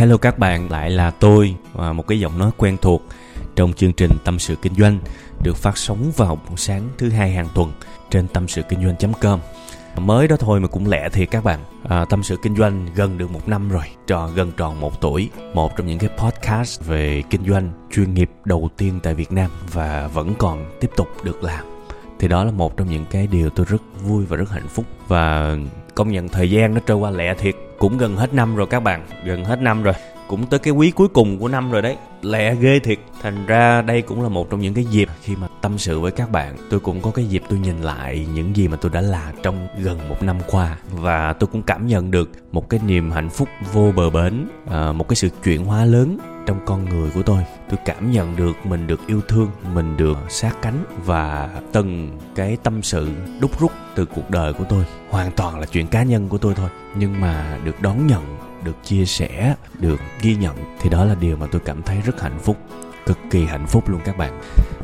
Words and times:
Hello 0.00 0.16
các 0.16 0.38
bạn, 0.38 0.70
lại 0.70 0.90
là 0.90 1.10
tôi 1.10 1.54
và 1.72 1.92
một 1.92 2.06
cái 2.08 2.20
giọng 2.20 2.38
nói 2.38 2.50
quen 2.56 2.76
thuộc 2.82 3.02
trong 3.56 3.72
chương 3.72 3.92
trình 3.92 4.10
Tâm 4.24 4.38
sự 4.38 4.56
kinh 4.62 4.74
doanh 4.74 4.98
được 5.42 5.56
phát 5.56 5.78
sóng 5.78 6.12
vào 6.16 6.38
buổi 6.48 6.56
sáng 6.56 6.88
thứ 6.98 7.10
hai 7.10 7.32
hàng 7.32 7.48
tuần 7.54 7.72
trên 8.10 8.28
tâm 8.28 8.48
sự 8.48 8.62
kinh 8.68 8.82
doanh.com. 8.84 9.40
Mới 9.96 10.28
đó 10.28 10.36
thôi 10.36 10.60
mà 10.60 10.68
cũng 10.68 10.86
lẹ 10.86 11.08
thiệt 11.08 11.30
các 11.30 11.44
bạn. 11.44 11.60
À, 11.88 12.04
tâm 12.04 12.22
sự 12.22 12.36
kinh 12.42 12.56
doanh 12.56 12.86
gần 12.94 13.18
được 13.18 13.30
một 13.30 13.48
năm 13.48 13.68
rồi, 13.68 13.84
trò 14.06 14.28
gần 14.28 14.52
tròn 14.56 14.80
một 14.80 15.00
tuổi. 15.00 15.30
Một 15.54 15.76
trong 15.76 15.86
những 15.86 15.98
cái 15.98 16.10
podcast 16.18 16.84
về 16.84 17.22
kinh 17.30 17.44
doanh 17.46 17.72
chuyên 17.92 18.14
nghiệp 18.14 18.30
đầu 18.44 18.68
tiên 18.76 19.00
tại 19.02 19.14
Việt 19.14 19.32
Nam 19.32 19.50
và 19.72 20.06
vẫn 20.06 20.34
còn 20.38 20.78
tiếp 20.80 20.90
tục 20.96 21.08
được 21.24 21.44
làm. 21.44 21.64
Thì 22.18 22.28
đó 22.28 22.44
là 22.44 22.52
một 22.52 22.76
trong 22.76 22.90
những 22.90 23.04
cái 23.10 23.26
điều 23.26 23.50
tôi 23.50 23.66
rất 23.68 23.82
vui 24.02 24.26
và 24.26 24.36
rất 24.36 24.50
hạnh 24.50 24.68
phúc 24.68 24.84
và 25.08 25.56
công 25.94 26.12
nhận 26.12 26.28
thời 26.28 26.50
gian 26.50 26.74
nó 26.74 26.80
trôi 26.86 26.96
qua 26.96 27.10
lẹ 27.10 27.34
thiệt. 27.34 27.54
Cũng 27.78 27.98
gần 27.98 28.16
hết 28.16 28.34
năm 28.34 28.56
rồi 28.56 28.66
các 28.66 28.80
bạn. 28.80 29.06
Gần 29.24 29.44
hết 29.44 29.60
năm 29.60 29.82
rồi. 29.82 29.94
Cũng 30.28 30.46
tới 30.46 30.58
cái 30.60 30.72
quý 30.72 30.90
cuối 30.90 31.08
cùng 31.08 31.38
của 31.38 31.48
năm 31.48 31.70
rồi 31.70 31.82
đấy. 31.82 31.96
Lẹ 32.22 32.54
ghê 32.54 32.78
thiệt. 32.78 32.98
Thành 33.22 33.46
ra 33.46 33.82
đây 33.82 34.02
cũng 34.02 34.22
là 34.22 34.28
một 34.28 34.50
trong 34.50 34.60
những 34.60 34.74
cái 34.74 34.84
dịp 34.84 35.08
khi 35.22 35.36
mà 35.36 35.48
tâm 35.60 35.78
sự 35.78 36.00
với 36.00 36.10
các 36.10 36.30
bạn. 36.30 36.56
Tôi 36.70 36.80
cũng 36.80 37.00
có 37.02 37.10
cái 37.10 37.24
dịp 37.24 37.42
tôi 37.48 37.58
nhìn 37.58 37.80
lại 37.80 38.26
những 38.34 38.56
gì 38.56 38.68
mà 38.68 38.76
tôi 38.76 38.90
đã 38.94 39.00
làm 39.00 39.34
trong 39.42 39.68
gần 39.78 40.08
một 40.08 40.22
năm 40.22 40.36
qua. 40.50 40.76
Và 40.92 41.32
tôi 41.32 41.48
cũng 41.52 41.62
cảm 41.62 41.86
nhận 41.86 42.10
được 42.10 42.30
một 42.52 42.68
cái 42.68 42.80
niềm 42.86 43.10
hạnh 43.10 43.28
phúc 43.28 43.48
vô 43.72 43.92
bờ 43.96 44.10
bến 44.10 44.46
à, 44.70 44.92
một 44.92 45.08
cái 45.08 45.16
sự 45.16 45.28
chuyển 45.44 45.64
hóa 45.64 45.84
lớn 45.84 46.18
trong 46.50 46.60
con 46.66 46.84
người 46.84 47.10
của 47.14 47.22
tôi. 47.22 47.44
Tôi 47.68 47.78
cảm 47.84 48.10
nhận 48.10 48.36
được 48.36 48.66
mình 48.66 48.86
được 48.86 49.00
yêu 49.06 49.20
thương, 49.28 49.50
mình 49.74 49.96
được 49.96 50.18
sát 50.28 50.56
cánh 50.62 50.84
và 51.04 51.50
từng 51.72 52.18
cái 52.34 52.56
tâm 52.62 52.82
sự 52.82 53.10
đúc 53.40 53.60
rút 53.60 53.72
từ 53.94 54.06
cuộc 54.06 54.30
đời 54.30 54.52
của 54.52 54.64
tôi. 54.68 54.84
Hoàn 55.10 55.32
toàn 55.32 55.60
là 55.60 55.66
chuyện 55.66 55.86
cá 55.86 56.02
nhân 56.02 56.28
của 56.28 56.38
tôi 56.38 56.54
thôi. 56.54 56.68
Nhưng 56.94 57.20
mà 57.20 57.58
được 57.64 57.80
đón 57.82 58.06
nhận, 58.06 58.36
được 58.64 58.76
chia 58.84 59.04
sẻ, 59.04 59.54
được 59.78 60.00
ghi 60.22 60.36
nhận 60.36 60.56
thì 60.80 60.90
đó 60.90 61.04
là 61.04 61.14
điều 61.14 61.36
mà 61.36 61.46
tôi 61.46 61.60
cảm 61.64 61.82
thấy 61.82 62.00
rất 62.00 62.20
hạnh 62.20 62.38
phúc, 62.38 62.56
cực 63.06 63.18
kỳ 63.30 63.44
hạnh 63.44 63.66
phúc 63.66 63.88
luôn 63.88 64.00
các 64.04 64.16
bạn. 64.18 64.40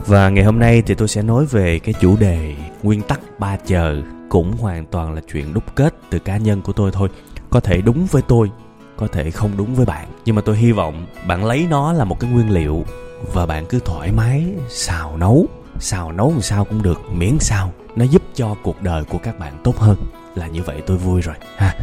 Và 0.06 0.28
ngày 0.28 0.44
hôm 0.44 0.58
nay 0.58 0.82
thì 0.86 0.94
tôi 0.94 1.08
sẽ 1.08 1.22
nói 1.22 1.46
về 1.46 1.78
cái 1.78 1.94
chủ 2.00 2.16
đề 2.16 2.56
nguyên 2.82 3.02
tắc 3.02 3.20
ba 3.38 3.56
chờ 3.56 4.02
cũng 4.28 4.52
hoàn 4.52 4.86
toàn 4.86 5.14
là 5.14 5.20
chuyện 5.32 5.54
đúc 5.54 5.64
kết 5.74 5.94
từ 6.10 6.18
cá 6.18 6.36
nhân 6.36 6.62
của 6.62 6.72
tôi 6.72 6.90
thôi. 6.92 7.08
Có 7.50 7.60
thể 7.60 7.80
đúng 7.80 8.06
với 8.06 8.22
tôi 8.22 8.50
có 8.96 9.06
thể 9.12 9.30
không 9.30 9.56
đúng 9.56 9.74
với 9.74 9.86
bạn. 9.86 10.08
Nhưng 10.24 10.36
mà 10.36 10.42
tôi 10.42 10.56
hy 10.56 10.72
vọng 10.72 11.06
bạn 11.26 11.44
lấy 11.44 11.66
nó 11.70 11.92
là 11.92 12.04
một 12.04 12.20
cái 12.20 12.30
nguyên 12.30 12.50
liệu 12.50 12.84
và 13.32 13.46
bạn 13.46 13.66
cứ 13.66 13.78
thoải 13.84 14.12
mái, 14.12 14.46
xào 14.68 15.16
nấu. 15.16 15.46
Xào 15.78 16.12
nấu 16.12 16.30
làm 16.30 16.40
sao 16.40 16.64
cũng 16.64 16.82
được, 16.82 17.00
miễn 17.12 17.38
sao 17.40 17.72
nó 17.96 18.04
giúp 18.04 18.22
cho 18.34 18.56
cuộc 18.62 18.82
đời 18.82 19.04
của 19.04 19.18
các 19.18 19.38
bạn 19.38 19.60
tốt 19.64 19.78
hơn. 19.78 19.96
Là 20.34 20.46
như 20.46 20.62
vậy 20.62 20.82
tôi 20.86 20.96
vui 20.96 21.20
rồi. 21.20 21.34
Ha, 21.56 21.74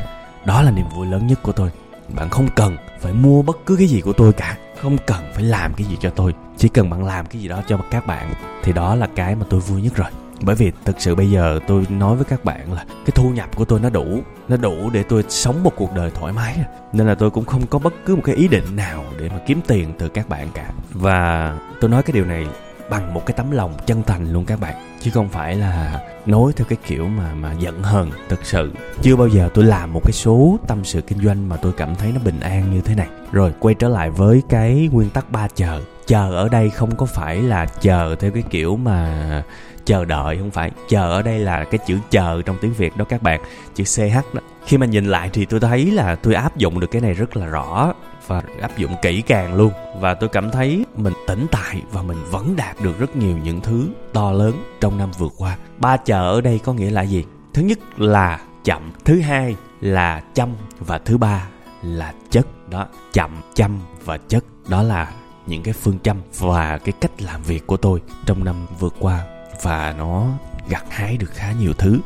đó 0.46 0.62
là 0.62 0.72
niềm 0.72 0.86
vui 0.96 1.08
lớn 1.08 1.28
nhất 1.28 1.40
của 1.44 1.52
tôi. 1.52 1.70
Bạn 2.10 2.30
không 2.30 2.48
cần 2.56 2.78
phải 3.00 3.14
mua 3.14 3.42
bất 3.42 3.58
cứ 3.66 3.76
cái 3.76 3.88
gì 3.88 4.02
của 4.02 4.14
tôi 4.14 4.34
cả. 4.34 4.58
Không 4.82 4.98
cần 5.08 5.32
phải 5.34 5.44
làm 5.44 5.74
cái 5.74 5.88
gì 5.88 5.98
cho 6.00 6.10
tôi. 6.10 6.34
Chỉ 6.58 6.70
cần 6.70 6.90
bạn 6.90 7.04
làm 7.04 7.26
cái 7.26 7.42
gì 7.42 7.48
đó 7.48 7.62
cho 7.68 7.78
các 7.92 8.08
bạn 8.08 8.34
thì 8.64 8.74
đó 8.74 8.96
là 8.96 9.08
cái 9.16 9.36
mà 9.36 9.46
tôi 9.50 9.60
vui 9.60 9.82
nhất 9.82 9.96
rồi 9.96 10.10
bởi 10.42 10.56
vì 10.56 10.72
thực 10.86 11.02
sự 11.02 11.16
bây 11.16 11.32
giờ 11.32 11.60
tôi 11.68 11.86
nói 11.90 12.16
với 12.16 12.26
các 12.26 12.46
bạn 12.46 12.74
là 12.74 12.86
cái 12.88 13.12
thu 13.16 13.30
nhập 13.30 13.56
của 13.56 13.66
tôi 13.66 13.80
nó 13.80 13.90
đủ 13.90 14.22
nó 14.50 14.58
đủ 14.58 14.90
để 14.90 15.04
tôi 15.04 15.24
sống 15.30 15.64
một 15.64 15.74
cuộc 15.76 15.94
đời 15.94 16.12
thoải 16.12 16.34
mái. 16.34 16.60
Nên 16.94 17.08
là 17.08 17.16
tôi 17.16 17.30
cũng 17.30 17.46
không 17.46 17.68
có 17.68 17.80
bất 17.80 17.94
cứ 18.06 18.16
một 18.16 18.22
cái 18.26 18.36
ý 18.36 18.48
định 18.48 18.76
nào 18.76 19.06
để 19.20 19.30
mà 19.30 19.40
kiếm 19.48 19.62
tiền 19.68 19.94
từ 19.98 20.10
các 20.10 20.30
bạn 20.30 20.48
cả. 20.54 20.72
Và 20.94 21.58
tôi 21.82 21.90
nói 21.90 22.04
cái 22.04 22.14
điều 22.14 22.26
này 22.26 22.48
bằng 22.90 23.14
một 23.14 23.26
cái 23.26 23.34
tấm 23.38 23.52
lòng 23.52 23.74
chân 23.86 24.04
thành 24.04 24.34
luôn 24.34 24.46
các 24.46 24.60
bạn. 24.60 24.76
Chứ 25.02 25.12
không 25.12 25.30
phải 25.30 25.56
là 25.56 26.02
nói 26.26 26.52
theo 26.56 26.66
cái 26.70 26.78
kiểu 26.88 27.08
mà 27.08 27.34
mà 27.34 27.54
giận 27.60 27.84
hờn, 27.84 28.10
thực 28.30 28.46
sự. 28.46 28.72
Chưa 29.02 29.16
bao 29.16 29.28
giờ 29.28 29.50
tôi 29.54 29.66
làm 29.66 29.94
một 29.94 30.02
cái 30.04 30.14
số 30.14 30.60
tâm 30.68 30.86
sự 30.86 31.02
kinh 31.02 31.24
doanh 31.24 31.50
mà 31.50 31.58
tôi 31.58 31.72
cảm 31.78 31.96
thấy 31.96 32.12
nó 32.12 32.20
bình 32.26 32.40
an 32.40 32.74
như 32.74 32.82
thế 32.82 32.96
này. 32.96 33.08
Rồi 33.32 33.54
quay 33.60 33.76
trở 33.76 33.88
lại 33.90 34.10
với 34.10 34.42
cái 34.50 34.90
nguyên 34.92 35.10
tắc 35.10 35.32
ba 35.32 35.48
chờ 35.56 35.82
chờ 36.08 36.32
ở 36.36 36.50
đây 36.50 36.70
không 36.70 36.96
có 36.96 37.06
phải 37.06 37.42
là 37.42 37.66
chờ 37.66 38.16
theo 38.20 38.32
cái 38.32 38.44
kiểu 38.50 38.76
mà 38.76 39.44
chờ 39.86 40.06
đợi, 40.06 40.38
không 40.38 40.52
phải. 40.52 40.72
Chờ 40.90 41.12
ở 41.12 41.22
đây 41.22 41.40
là 41.40 41.64
cái 41.64 41.80
chữ 41.88 41.98
chờ 42.10 42.42
trong 42.42 42.58
tiếng 42.62 42.74
việt 42.74 42.98
đó 42.98 43.06
các 43.10 43.22
bạn, 43.22 43.42
chữ 43.76 43.84
ch 43.84 44.00
đó. 44.34 44.42
Khi 44.66 44.78
mà 44.78 44.86
nhìn 44.86 45.06
lại 45.06 45.30
thì 45.34 45.46
tôi 45.46 45.60
thấy 45.60 45.92
là 45.92 46.16
tôi 46.16 46.34
áp 46.34 46.58
dụng 46.58 46.80
được 46.80 46.88
cái 46.92 47.02
này 47.02 47.14
rất 47.14 47.38
là 47.38 47.46
rõ 47.46 47.94
và 48.28 48.42
áp 48.62 48.78
dụng 48.78 48.96
kỹ 49.02 49.22
càng 49.22 49.56
luôn. 49.56 49.72
Và 50.00 50.14
tôi 50.14 50.30
cảm 50.30 50.52
thấy 50.52 50.86
mình 50.96 51.14
tỉnh 51.28 51.48
tại 51.52 51.82
và 51.92 52.02
mình 52.02 52.18
vẫn 52.32 52.56
đạt 52.56 52.82
được 52.82 53.00
rất 53.00 53.16
nhiều 53.16 53.38
những 53.44 53.62
thứ 53.62 53.88
to 54.14 54.32
lớn 54.32 54.64
trong 54.82 54.98
năm 54.98 55.12
vừa 55.18 55.30
qua. 55.38 55.58
Ba 55.78 55.98
chờ 55.98 56.32
ở 56.32 56.42
đây 56.42 56.60
có 56.64 56.74
nghĩa 56.74 56.92
là 56.92 57.02
gì? 57.02 57.26
Thứ 57.54 57.62
nhất 57.62 57.80
là 57.98 58.40
chậm, 58.64 58.92
thứ 59.06 59.22
hai 59.22 59.56
là 59.82 60.22
chăm 60.34 60.50
và 60.80 60.98
thứ 60.98 61.18
ba 61.18 61.48
là 61.84 62.14
chất 62.32 62.70
đó. 62.70 62.88
Chậm, 63.14 63.42
chăm 63.56 63.80
và 64.06 64.18
chất 64.18 64.44
đó 64.68 64.84
là 64.84 65.12
những 65.48 65.64
cái 65.64 65.74
phương 65.74 66.00
châm 66.04 66.18
và 66.40 66.78
cái 66.78 66.94
cách 67.02 67.22
làm 67.22 67.44
việc 67.44 67.68
của 67.68 67.78
tôi 67.78 68.02
trong 68.26 68.44
năm 68.44 68.56
vừa 68.80 68.90
qua 69.00 69.24
và 69.62 69.96
nó 69.98 70.28
gặt 70.70 70.84
hái 70.90 71.18
được 71.18 71.32
khá 71.34 71.52
nhiều 71.52 71.74
thứ. 71.74 72.00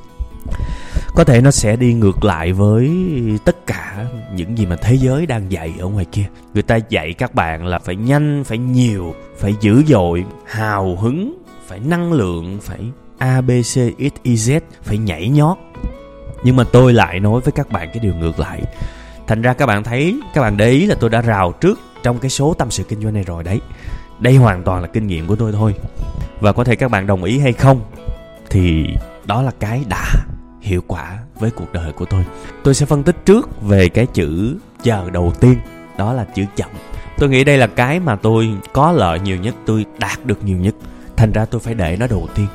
Có 1.15 1.23
thể 1.23 1.41
nó 1.41 1.51
sẽ 1.51 1.75
đi 1.75 1.93
ngược 1.93 2.23
lại 2.23 2.53
với 2.53 2.91
tất 3.45 3.67
cả 3.67 4.05
những 4.33 4.57
gì 4.57 4.65
mà 4.65 4.75
thế 4.75 4.95
giới 4.95 5.25
đang 5.25 5.51
dạy 5.51 5.73
ở 5.79 5.87
ngoài 5.87 6.05
kia. 6.11 6.25
Người 6.53 6.63
ta 6.63 6.75
dạy 6.89 7.13
các 7.13 7.35
bạn 7.35 7.65
là 7.65 7.79
phải 7.79 7.95
nhanh, 7.95 8.43
phải 8.43 8.57
nhiều, 8.57 9.15
phải 9.37 9.55
dữ 9.61 9.83
dội, 9.87 10.25
hào 10.45 10.95
hứng, 10.95 11.43
phải 11.67 11.79
năng 11.79 12.13
lượng, 12.13 12.57
phải 12.61 12.79
a, 13.17 13.41
b, 13.41 13.49
c, 13.49 13.73
x, 13.97 14.13
y, 14.23 14.35
z, 14.35 14.59
phải 14.83 14.97
nhảy 14.97 15.29
nhót. 15.29 15.57
Nhưng 16.43 16.55
mà 16.55 16.63
tôi 16.71 16.93
lại 16.93 17.19
nói 17.19 17.41
với 17.41 17.51
các 17.51 17.71
bạn 17.71 17.89
cái 17.93 17.99
điều 17.99 18.13
ngược 18.13 18.39
lại. 18.39 18.61
Thành 19.27 19.41
ra 19.41 19.53
các 19.53 19.65
bạn 19.65 19.83
thấy, 19.83 20.19
các 20.33 20.41
bạn 20.41 20.57
để 20.57 20.69
ý 20.69 20.85
là 20.85 20.95
tôi 20.99 21.09
đã 21.09 21.21
rào 21.21 21.51
trước 21.51 21.79
trong 22.07 22.19
cái 22.19 22.29
số 22.29 22.53
tâm 22.53 22.71
sự 22.71 22.83
kinh 22.83 23.01
doanh 23.01 23.13
này 23.13 23.23
rồi 23.23 23.43
đấy. 23.43 23.61
Đây 24.19 24.35
hoàn 24.35 24.63
toàn 24.63 24.81
là 24.81 24.87
kinh 24.87 25.07
nghiệm 25.07 25.27
của 25.27 25.35
tôi 25.35 25.51
thôi. 25.51 25.75
Và 26.39 26.51
có 26.51 26.63
thể 26.63 26.75
các 26.75 26.91
bạn 26.91 27.07
đồng 27.07 27.23
ý 27.23 27.39
hay 27.39 27.53
không 27.53 27.81
thì 28.49 28.85
đó 29.25 29.41
là 29.41 29.51
cái 29.59 29.83
đã 29.89 30.05
hiệu 30.61 30.81
quả 30.87 31.19
với 31.39 31.51
cuộc 31.51 31.73
đời 31.73 31.91
của 31.91 32.05
tôi. 32.05 32.25
Tôi 32.63 32.73
sẽ 32.73 32.85
phân 32.85 33.03
tích 33.03 33.15
trước 33.25 33.61
về 33.61 33.89
cái 33.89 34.05
chữ 34.05 34.57
chờ 34.83 35.09
đầu 35.09 35.33
tiên, 35.39 35.55
đó 35.97 36.13
là 36.13 36.25
chữ 36.35 36.45
chậm. 36.55 36.69
Tôi 37.17 37.29
nghĩ 37.29 37.43
đây 37.43 37.57
là 37.57 37.67
cái 37.67 37.99
mà 37.99 38.15
tôi 38.15 38.49
có 38.73 38.91
lợi 38.91 39.19
nhiều 39.19 39.37
nhất, 39.37 39.55
tôi 39.65 39.85
đạt 39.99 40.25
được 40.25 40.43
nhiều 40.43 40.57
nhất. 40.57 40.75
Thành 41.15 41.31
ra 41.31 41.45
tôi 41.45 41.61
phải 41.61 41.73
để 41.73 41.97
nó 41.99 42.07
đầu 42.07 42.27
tiên. 42.35 42.47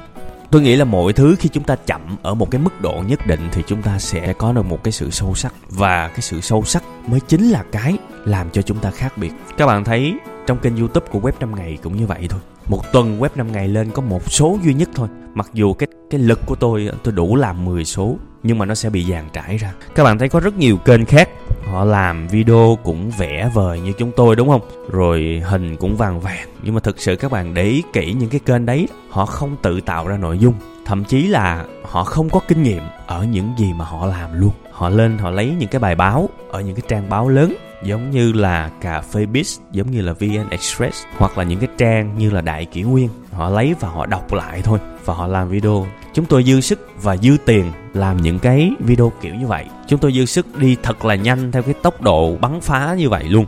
Tôi 0.50 0.62
nghĩ 0.62 0.76
là 0.76 0.84
mọi 0.84 1.12
thứ 1.12 1.36
khi 1.38 1.48
chúng 1.48 1.64
ta 1.64 1.76
chậm 1.86 2.16
ở 2.22 2.34
một 2.34 2.50
cái 2.50 2.60
mức 2.60 2.80
độ 2.80 3.02
nhất 3.06 3.26
định 3.26 3.48
thì 3.52 3.62
chúng 3.66 3.82
ta 3.82 3.98
sẽ 3.98 4.32
có 4.32 4.52
được 4.52 4.64
một 4.64 4.84
cái 4.84 4.92
sự 4.92 5.10
sâu 5.10 5.34
sắc. 5.34 5.54
Và 5.68 6.08
cái 6.08 6.20
sự 6.20 6.40
sâu 6.40 6.64
sắc 6.64 6.82
mới 7.06 7.20
chính 7.20 7.50
là 7.50 7.64
cái 7.72 7.96
làm 8.24 8.50
cho 8.50 8.62
chúng 8.62 8.78
ta 8.78 8.90
khác 8.90 9.18
biệt. 9.18 9.32
Các 9.56 9.66
bạn 9.66 9.84
thấy 9.84 10.14
trong 10.46 10.58
kênh 10.58 10.76
youtube 10.76 11.06
của 11.10 11.20
web 11.20 11.32
5 11.40 11.54
ngày 11.54 11.78
cũng 11.82 11.96
như 11.96 12.06
vậy 12.06 12.26
thôi. 12.28 12.40
Một 12.66 12.92
tuần 12.92 13.20
web 13.20 13.28
5 13.34 13.52
ngày 13.52 13.68
lên 13.68 13.90
có 13.90 14.02
một 14.02 14.32
số 14.32 14.58
duy 14.62 14.74
nhất 14.74 14.88
thôi. 14.94 15.08
Mặc 15.34 15.50
dù 15.52 15.74
cái 15.74 15.88
cái 16.10 16.20
lực 16.20 16.40
của 16.46 16.54
tôi 16.54 16.90
tôi 17.02 17.14
đủ 17.14 17.36
làm 17.36 17.64
10 17.64 17.84
số, 17.84 18.16
nhưng 18.42 18.58
mà 18.58 18.66
nó 18.66 18.74
sẽ 18.74 18.90
bị 18.90 19.04
dàn 19.10 19.24
trải 19.32 19.56
ra. 19.56 19.72
Các 19.94 20.04
bạn 20.04 20.18
thấy 20.18 20.28
có 20.28 20.40
rất 20.40 20.56
nhiều 20.56 20.76
kênh 20.76 21.04
khác, 21.04 21.28
họ 21.64 21.84
làm 21.84 22.28
video 22.28 22.78
cũng 22.82 23.10
vẽ 23.10 23.50
vời 23.54 23.80
như 23.80 23.92
chúng 23.92 24.12
tôi, 24.16 24.36
đúng 24.36 24.48
không? 24.48 24.60
Rồi 24.90 25.42
hình 25.46 25.76
cũng 25.76 25.96
vàng 25.96 26.20
vàng. 26.20 26.48
Nhưng 26.62 26.74
mà 26.74 26.80
thực 26.80 27.00
sự 27.00 27.16
các 27.16 27.30
bạn 27.30 27.54
để 27.54 27.62
ý 27.62 27.82
kỹ 27.92 28.14
những 28.18 28.30
cái 28.30 28.40
kênh 28.46 28.66
đấy, 28.66 28.88
họ 29.10 29.26
không 29.26 29.56
tự 29.62 29.80
tạo 29.80 30.08
ra 30.08 30.16
nội 30.16 30.38
dung. 30.38 30.54
Thậm 30.84 31.04
chí 31.04 31.26
là 31.26 31.64
họ 31.82 32.04
không 32.04 32.30
có 32.30 32.40
kinh 32.48 32.62
nghiệm 32.62 32.82
ở 33.06 33.24
những 33.24 33.52
gì 33.58 33.72
mà 33.72 33.84
họ 33.84 34.06
làm 34.06 34.40
luôn. 34.40 34.52
Họ 34.70 34.88
lên, 34.88 35.18
họ 35.18 35.30
lấy 35.30 35.54
những 35.58 35.68
cái 35.68 35.78
bài 35.78 35.94
báo 35.94 36.28
ở 36.50 36.60
những 36.60 36.74
cái 36.74 36.82
trang 36.88 37.08
báo 37.08 37.28
lớn 37.28 37.54
giống 37.84 38.10
như 38.10 38.32
là 38.32 38.70
cà 38.80 39.00
phê 39.00 39.26
biz 39.32 39.60
giống 39.72 39.90
như 39.90 40.00
là 40.00 40.12
vn 40.12 40.48
express, 40.50 41.04
hoặc 41.16 41.38
là 41.38 41.44
những 41.44 41.58
cái 41.58 41.68
trang 41.78 42.18
như 42.18 42.30
là 42.30 42.40
đại 42.40 42.64
kỷ 42.64 42.82
nguyên. 42.82 43.08
Họ 43.32 43.50
lấy 43.50 43.74
và 43.80 43.88
họ 43.88 44.06
đọc 44.06 44.32
lại 44.32 44.62
thôi, 44.64 44.78
và 45.04 45.14
họ 45.14 45.26
làm 45.26 45.48
video. 45.48 45.86
Chúng 46.14 46.24
tôi 46.24 46.44
dư 46.44 46.60
sức 46.60 46.88
và 47.02 47.16
dư 47.16 47.36
tiền 47.46 47.72
làm 47.94 48.16
những 48.16 48.38
cái 48.38 48.70
video 48.78 49.12
kiểu 49.20 49.34
như 49.34 49.46
vậy. 49.46 49.66
Chúng 49.88 50.00
tôi 50.00 50.12
dư 50.12 50.24
sức 50.24 50.58
đi 50.58 50.76
thật 50.82 51.04
là 51.04 51.14
nhanh 51.14 51.52
theo 51.52 51.62
cái 51.62 51.74
tốc 51.82 52.02
độ 52.02 52.36
bắn 52.40 52.60
phá 52.60 52.94
như 52.98 53.08
vậy 53.08 53.24
luôn. 53.24 53.46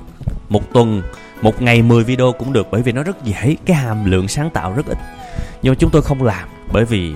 Một 0.48 0.72
tuần, 0.72 1.02
một 1.42 1.62
ngày 1.62 1.82
10 1.82 2.04
video 2.04 2.32
cũng 2.32 2.52
được, 2.52 2.66
bởi 2.70 2.82
vì 2.82 2.92
nó 2.92 3.02
rất 3.02 3.24
dễ, 3.24 3.56
cái 3.64 3.76
hàm 3.76 4.10
lượng 4.10 4.28
sáng 4.28 4.50
tạo 4.50 4.72
rất 4.72 4.86
ít. 4.86 4.98
Nhưng 5.62 5.70
mà 5.70 5.76
chúng 5.78 5.90
tôi 5.90 6.02
không 6.02 6.22
làm, 6.22 6.48
bởi 6.72 6.84
vì 6.84 7.14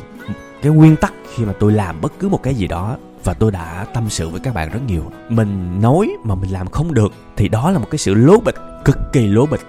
cái 0.62 0.72
nguyên 0.72 0.96
tắc 0.96 1.12
khi 1.34 1.44
mà 1.44 1.52
tôi 1.60 1.72
làm 1.72 2.00
bất 2.00 2.12
cứ 2.18 2.28
một 2.28 2.42
cái 2.42 2.54
gì 2.54 2.66
đó 2.66 2.96
và 3.24 3.34
tôi 3.34 3.50
đã 3.50 3.86
tâm 3.94 4.10
sự 4.10 4.28
với 4.28 4.40
các 4.40 4.54
bạn 4.54 4.70
rất 4.70 4.80
nhiều. 4.86 5.10
Mình 5.28 5.80
nói 5.82 6.10
mà 6.24 6.34
mình 6.34 6.50
làm 6.50 6.68
không 6.68 6.94
được, 6.94 7.12
thì 7.36 7.48
đó 7.48 7.70
là 7.70 7.78
một 7.78 7.86
cái 7.90 7.98
sự 7.98 8.14
lố 8.14 8.40
bịch, 8.40 8.56
cực 8.84 8.98
kỳ 9.12 9.26
lố 9.26 9.46
bịch. 9.46 9.60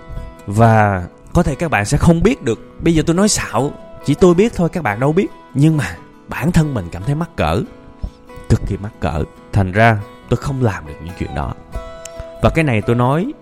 Và 0.47 1.03
có 1.33 1.43
thể 1.43 1.55
các 1.55 1.71
bạn 1.71 1.85
sẽ 1.85 1.97
không 1.97 2.23
biết 2.23 2.43
được. 2.43 2.59
Bây 2.83 2.95
giờ 2.95 3.03
tôi 3.05 3.15
nói 3.15 3.29
xạo, 3.29 3.71
chỉ 4.05 4.13
tôi 4.13 4.35
biết 4.35 4.53
thôi, 4.55 4.69
các 4.69 4.83
bạn 4.83 4.99
đâu 4.99 5.13
biết. 5.13 5.27
Nhưng 5.53 5.77
mà 5.77 5.97
bản 6.27 6.51
thân 6.51 6.73
mình 6.73 6.87
cảm 6.91 7.03
thấy 7.03 7.15
mắc 7.15 7.29
cỡ, 7.35 7.61
cực 8.49 8.61
kỳ 8.67 8.77
mắc 8.77 8.91
cỡ. 8.99 9.23
Thành 9.53 9.71
ra 9.71 9.99
tôi 10.29 10.37
không 10.37 10.63
làm 10.63 10.87
được 10.87 10.93
những 11.03 11.13
chuyện 11.19 11.35
đó. 11.35 11.53
Và 12.41 12.49
cái 12.49 12.63
này 12.63 12.81
tôi 12.81 12.95
nói 12.95 13.33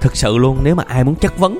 thực 0.00 0.16
sự 0.16 0.38
luôn, 0.38 0.58
nếu 0.62 0.74
mà 0.74 0.84
ai 0.86 1.04
muốn 1.04 1.14
chất 1.14 1.38
vấn, 1.38 1.58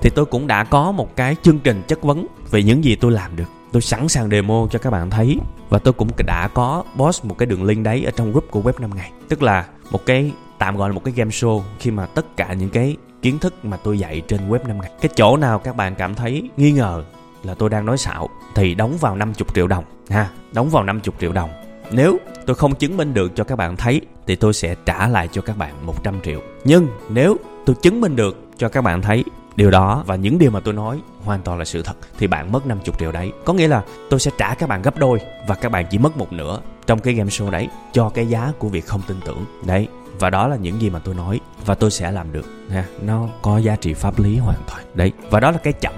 thì 0.00 0.10
tôi 0.10 0.24
cũng 0.24 0.46
đã 0.46 0.64
có 0.64 0.92
một 0.92 1.16
cái 1.16 1.36
chương 1.42 1.58
trình 1.58 1.82
chất 1.88 2.02
vấn 2.02 2.26
về 2.50 2.62
những 2.62 2.84
gì 2.84 2.96
tôi 2.96 3.12
làm 3.12 3.36
được 3.36 3.44
tôi 3.76 3.80
sẵn 3.82 4.08
sàng 4.08 4.30
demo 4.30 4.66
cho 4.70 4.78
các 4.78 4.90
bạn 4.90 5.10
thấy. 5.10 5.36
Và 5.68 5.78
tôi 5.78 5.92
cũng 5.92 6.08
đã 6.26 6.48
có 6.54 6.84
post 6.96 7.24
một 7.24 7.38
cái 7.38 7.46
đường 7.46 7.64
link 7.64 7.84
đấy 7.84 8.04
ở 8.04 8.10
trong 8.10 8.30
group 8.30 8.50
của 8.50 8.60
web 8.60 8.72
5 8.78 8.90
ngày. 8.96 9.10
Tức 9.28 9.42
là 9.42 9.66
một 9.90 10.06
cái, 10.06 10.32
tạm 10.58 10.76
gọi 10.76 10.88
là 10.88 10.94
một 10.94 11.04
cái 11.04 11.14
game 11.16 11.30
show 11.30 11.62
khi 11.78 11.90
mà 11.90 12.06
tất 12.06 12.36
cả 12.36 12.52
những 12.52 12.70
cái 12.70 12.96
kiến 13.22 13.38
thức 13.38 13.64
mà 13.64 13.76
tôi 13.76 13.98
dạy 13.98 14.22
trên 14.28 14.50
web 14.50 14.58
5 14.68 14.80
ngày. 14.80 14.90
Cái 15.00 15.10
chỗ 15.16 15.36
nào 15.36 15.58
các 15.58 15.76
bạn 15.76 15.94
cảm 15.94 16.14
thấy 16.14 16.50
nghi 16.56 16.72
ngờ 16.72 17.04
là 17.42 17.54
tôi 17.54 17.70
đang 17.70 17.86
nói 17.86 17.98
xạo 17.98 18.28
thì 18.54 18.74
đóng 18.74 18.96
vào 19.00 19.16
50 19.16 19.46
triệu 19.54 19.66
đồng, 19.66 19.84
ha. 20.10 20.30
Đóng 20.52 20.68
vào 20.70 20.84
50 20.84 21.14
triệu 21.20 21.32
đồng. 21.32 21.50
Nếu 21.90 22.18
tôi 22.46 22.56
không 22.56 22.74
chứng 22.74 22.96
minh 22.96 23.14
được 23.14 23.32
cho 23.34 23.44
các 23.44 23.56
bạn 23.56 23.76
thấy 23.76 24.00
thì 24.26 24.36
tôi 24.36 24.52
sẽ 24.52 24.74
trả 24.86 25.08
lại 25.08 25.28
cho 25.32 25.42
các 25.42 25.58
bạn 25.58 25.86
100 25.86 26.20
triệu. 26.24 26.40
Nhưng 26.64 26.88
nếu 27.08 27.36
tôi 27.66 27.76
chứng 27.82 28.00
minh 28.00 28.16
được 28.16 28.36
cho 28.56 28.68
các 28.68 28.82
bạn 28.82 29.02
thấy 29.02 29.24
điều 29.56 29.70
đó 29.70 30.02
và 30.06 30.16
những 30.16 30.38
điều 30.38 30.50
mà 30.50 30.60
tôi 30.60 30.74
nói 30.74 31.00
hoàn 31.24 31.42
toàn 31.42 31.58
là 31.58 31.64
sự 31.64 31.82
thật, 31.82 31.96
thì 32.18 32.26
bạn 32.26 32.52
mất 32.52 32.66
50 32.66 32.94
triệu 32.98 33.12
đấy. 33.12 33.32
Có 33.44 33.52
nghĩa 33.52 33.68
là 33.68 33.82
tôi 34.10 34.20
sẽ 34.20 34.30
trả 34.38 34.54
các 34.54 34.68
bạn 34.68 34.82
gấp 34.82 34.98
đôi 34.98 35.20
và 35.46 35.54
các 35.54 35.72
bạn 35.72 35.86
chỉ 35.90 35.98
mất 35.98 36.16
một 36.16 36.32
nửa 36.32 36.60
trong 36.86 36.98
cái 37.00 37.14
game 37.14 37.30
show 37.30 37.50
đấy 37.50 37.68
cho 37.92 38.08
cái 38.08 38.26
giá 38.26 38.52
của 38.58 38.68
việc 38.68 38.86
không 38.86 39.00
tin 39.06 39.16
tưởng. 39.24 39.44
Đấy, 39.66 39.88
và 40.18 40.30
đó 40.30 40.48
là 40.48 40.56
những 40.56 40.80
gì 40.80 40.90
mà 40.90 40.98
tôi 40.98 41.14
nói 41.14 41.40
và 41.66 41.74
tôi 41.74 41.90
sẽ 41.90 42.10
làm 42.12 42.32
được, 42.32 42.46
ha. 42.70 42.84
Nó 43.02 43.28
có 43.42 43.58
giá 43.58 43.76
trị 43.76 43.94
pháp 43.94 44.18
lý 44.18 44.36
hoàn 44.36 44.58
toàn. 44.70 44.84
Đấy, 44.94 45.12
và 45.30 45.40
đó 45.40 45.50
là 45.50 45.58
cái 45.58 45.72
chậm 45.72 45.94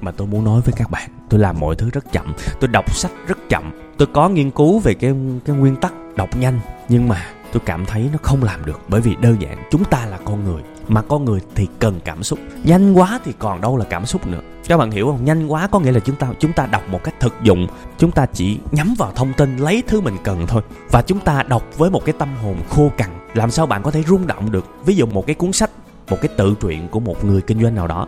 mà 0.00 0.10
tôi 0.10 0.26
muốn 0.26 0.44
nói 0.44 0.60
với 0.60 0.74
các 0.76 0.90
bạn. 0.90 1.10
Tôi 1.28 1.40
làm 1.40 1.60
mọi 1.60 1.74
thứ 1.76 1.90
rất 1.90 2.12
chậm, 2.12 2.32
tôi 2.60 2.68
đọc 2.68 2.94
sách 2.94 3.12
rất 3.26 3.38
chậm, 3.48 3.72
tôi 3.98 4.08
có 4.12 4.28
nghiên 4.28 4.50
cứu 4.50 4.78
về 4.78 4.94
cái 4.94 5.14
cái 5.44 5.56
nguyên 5.56 5.76
tắc 5.76 5.92
đọc 6.16 6.36
nhanh. 6.36 6.60
Nhưng 6.88 7.08
mà 7.08 7.26
tôi 7.52 7.62
cảm 7.66 7.86
thấy 7.86 8.08
nó 8.12 8.18
không 8.22 8.42
làm 8.42 8.64
được 8.64 8.80
bởi 8.88 9.00
vì 9.00 9.16
đơn 9.20 9.36
giản, 9.40 9.62
chúng 9.70 9.84
ta 9.84 10.06
là 10.06 10.18
con 10.24 10.44
người 10.44 10.62
mà 10.88 11.02
con 11.02 11.24
người 11.24 11.40
thì 11.54 11.66
cần 11.78 12.00
cảm 12.04 12.22
xúc. 12.22 12.38
Nhanh 12.64 12.92
quá 12.92 13.20
thì 13.24 13.32
còn 13.38 13.60
đâu 13.60 13.76
là 13.76 13.84
cảm 13.84 14.06
xúc 14.06 14.26
nữa. 14.26 14.40
Các 14.68 14.76
bạn 14.76 14.90
hiểu 14.90 15.06
không? 15.06 15.24
Nhanh 15.24 15.46
quá 15.46 15.66
có 15.66 15.80
nghĩa 15.80 15.92
là 15.92 16.00
chúng 16.00 16.16
ta 16.16 16.28
chúng 16.38 16.52
ta 16.52 16.66
đọc 16.66 16.82
một 16.88 17.04
cách 17.04 17.14
thực 17.20 17.34
dụng. 17.42 17.66
Chúng 17.98 18.10
ta 18.10 18.26
chỉ 18.32 18.58
nhắm 18.72 18.94
vào 18.98 19.12
thông 19.14 19.32
tin, 19.32 19.56
lấy 19.56 19.82
thứ 19.86 20.00
mình 20.00 20.16
cần 20.24 20.46
thôi. 20.46 20.62
Và 20.90 21.02
chúng 21.02 21.20
ta 21.20 21.42
đọc 21.42 21.62
với 21.76 21.90
một 21.90 22.04
cái 22.04 22.12
tâm 22.18 22.28
hồn 22.42 22.56
khô 22.68 22.90
cằn. 22.96 23.10
Làm 23.34 23.50
sao 23.50 23.66
bạn 23.66 23.82
có 23.82 23.90
thể 23.90 24.02
rung 24.02 24.26
động 24.26 24.52
được? 24.52 24.64
Ví 24.84 24.96
dụ 24.96 25.06
một 25.06 25.26
cái 25.26 25.34
cuốn 25.34 25.52
sách, 25.52 25.70
một 26.10 26.18
cái 26.20 26.28
tự 26.36 26.54
truyện 26.60 26.88
của 26.88 27.00
một 27.00 27.24
người 27.24 27.40
kinh 27.40 27.62
doanh 27.62 27.74
nào 27.74 27.86
đó. 27.86 28.06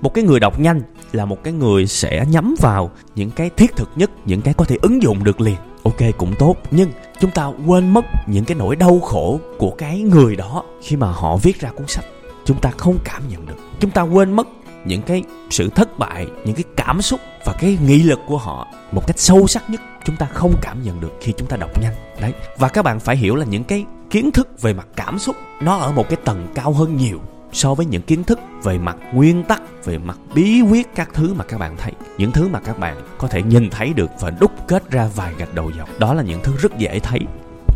Một 0.00 0.14
cái 0.14 0.24
người 0.24 0.40
đọc 0.40 0.60
nhanh 0.60 0.80
là 1.12 1.24
một 1.24 1.44
cái 1.44 1.52
người 1.52 1.86
sẽ 1.86 2.24
nhắm 2.28 2.54
vào 2.60 2.90
những 3.14 3.30
cái 3.30 3.50
thiết 3.50 3.76
thực 3.76 3.90
nhất, 3.96 4.10
những 4.24 4.42
cái 4.42 4.54
có 4.54 4.64
thể 4.64 4.76
ứng 4.82 5.02
dụng 5.02 5.24
được 5.24 5.40
liền. 5.40 5.56
Ok, 5.82 6.00
cũng 6.18 6.34
tốt. 6.38 6.56
Nhưng 6.70 6.90
chúng 7.20 7.30
ta 7.30 7.52
quên 7.66 7.94
mất 7.94 8.04
những 8.26 8.44
cái 8.44 8.54
nỗi 8.54 8.76
đau 8.76 9.00
khổ 9.00 9.40
của 9.58 9.70
cái 9.70 10.00
người 10.00 10.36
đó 10.36 10.64
khi 10.82 10.96
mà 10.96 11.12
họ 11.12 11.36
viết 11.36 11.60
ra 11.60 11.70
cuốn 11.70 11.86
sách 11.86 12.04
chúng 12.44 12.60
ta 12.60 12.70
không 12.70 12.98
cảm 13.04 13.22
nhận 13.28 13.46
được. 13.46 13.54
Chúng 13.80 13.90
ta 13.90 14.02
quên 14.02 14.32
mất 14.32 14.48
những 14.84 15.02
cái 15.02 15.22
sự 15.50 15.70
thất 15.70 15.98
bại, 15.98 16.26
những 16.44 16.54
cái 16.54 16.64
cảm 16.76 17.02
xúc 17.02 17.20
và 17.44 17.52
cái 17.52 17.78
nghị 17.82 18.02
lực 18.02 18.20
của 18.26 18.38
họ 18.38 18.66
một 18.92 19.06
cách 19.06 19.18
sâu 19.18 19.46
sắc 19.46 19.70
nhất. 19.70 19.80
Chúng 20.04 20.16
ta 20.16 20.26
không 20.26 20.54
cảm 20.62 20.82
nhận 20.82 21.00
được 21.00 21.12
khi 21.20 21.32
chúng 21.36 21.48
ta 21.48 21.56
đọc 21.56 21.80
nhanh. 21.82 21.94
Đấy. 22.20 22.32
Và 22.58 22.68
các 22.68 22.82
bạn 22.82 23.00
phải 23.00 23.16
hiểu 23.16 23.34
là 23.34 23.44
những 23.44 23.64
cái 23.64 23.84
kiến 24.10 24.30
thức 24.30 24.62
về 24.62 24.74
mặt 24.74 24.86
cảm 24.96 25.18
xúc, 25.18 25.36
nó 25.60 25.76
ở 25.76 25.92
một 25.92 26.08
cái 26.08 26.18
tầng 26.24 26.46
cao 26.54 26.72
hơn 26.72 26.96
nhiều 26.96 27.20
so 27.52 27.74
với 27.74 27.86
những 27.86 28.02
kiến 28.02 28.24
thức 28.24 28.38
về 28.62 28.78
mặt 28.78 28.96
nguyên 29.12 29.42
tắc, 29.42 29.84
về 29.84 29.98
mặt 29.98 30.18
bí 30.34 30.62
quyết 30.62 30.94
các 30.94 31.10
thứ 31.14 31.34
mà 31.34 31.44
các 31.44 31.58
bạn 31.58 31.76
thấy. 31.76 31.92
Những 32.18 32.32
thứ 32.32 32.48
mà 32.48 32.60
các 32.60 32.78
bạn 32.78 32.96
có 33.18 33.28
thể 33.28 33.42
nhìn 33.42 33.70
thấy 33.70 33.92
được 33.92 34.10
và 34.20 34.30
đúc 34.30 34.50
kết 34.68 34.90
ra 34.90 35.10
vài 35.14 35.34
gạch 35.38 35.54
đầu 35.54 35.70
dòng 35.78 35.88
đó 35.98 36.14
là 36.14 36.22
những 36.22 36.40
thứ 36.42 36.52
rất 36.58 36.78
dễ 36.78 36.98
thấy 36.98 37.20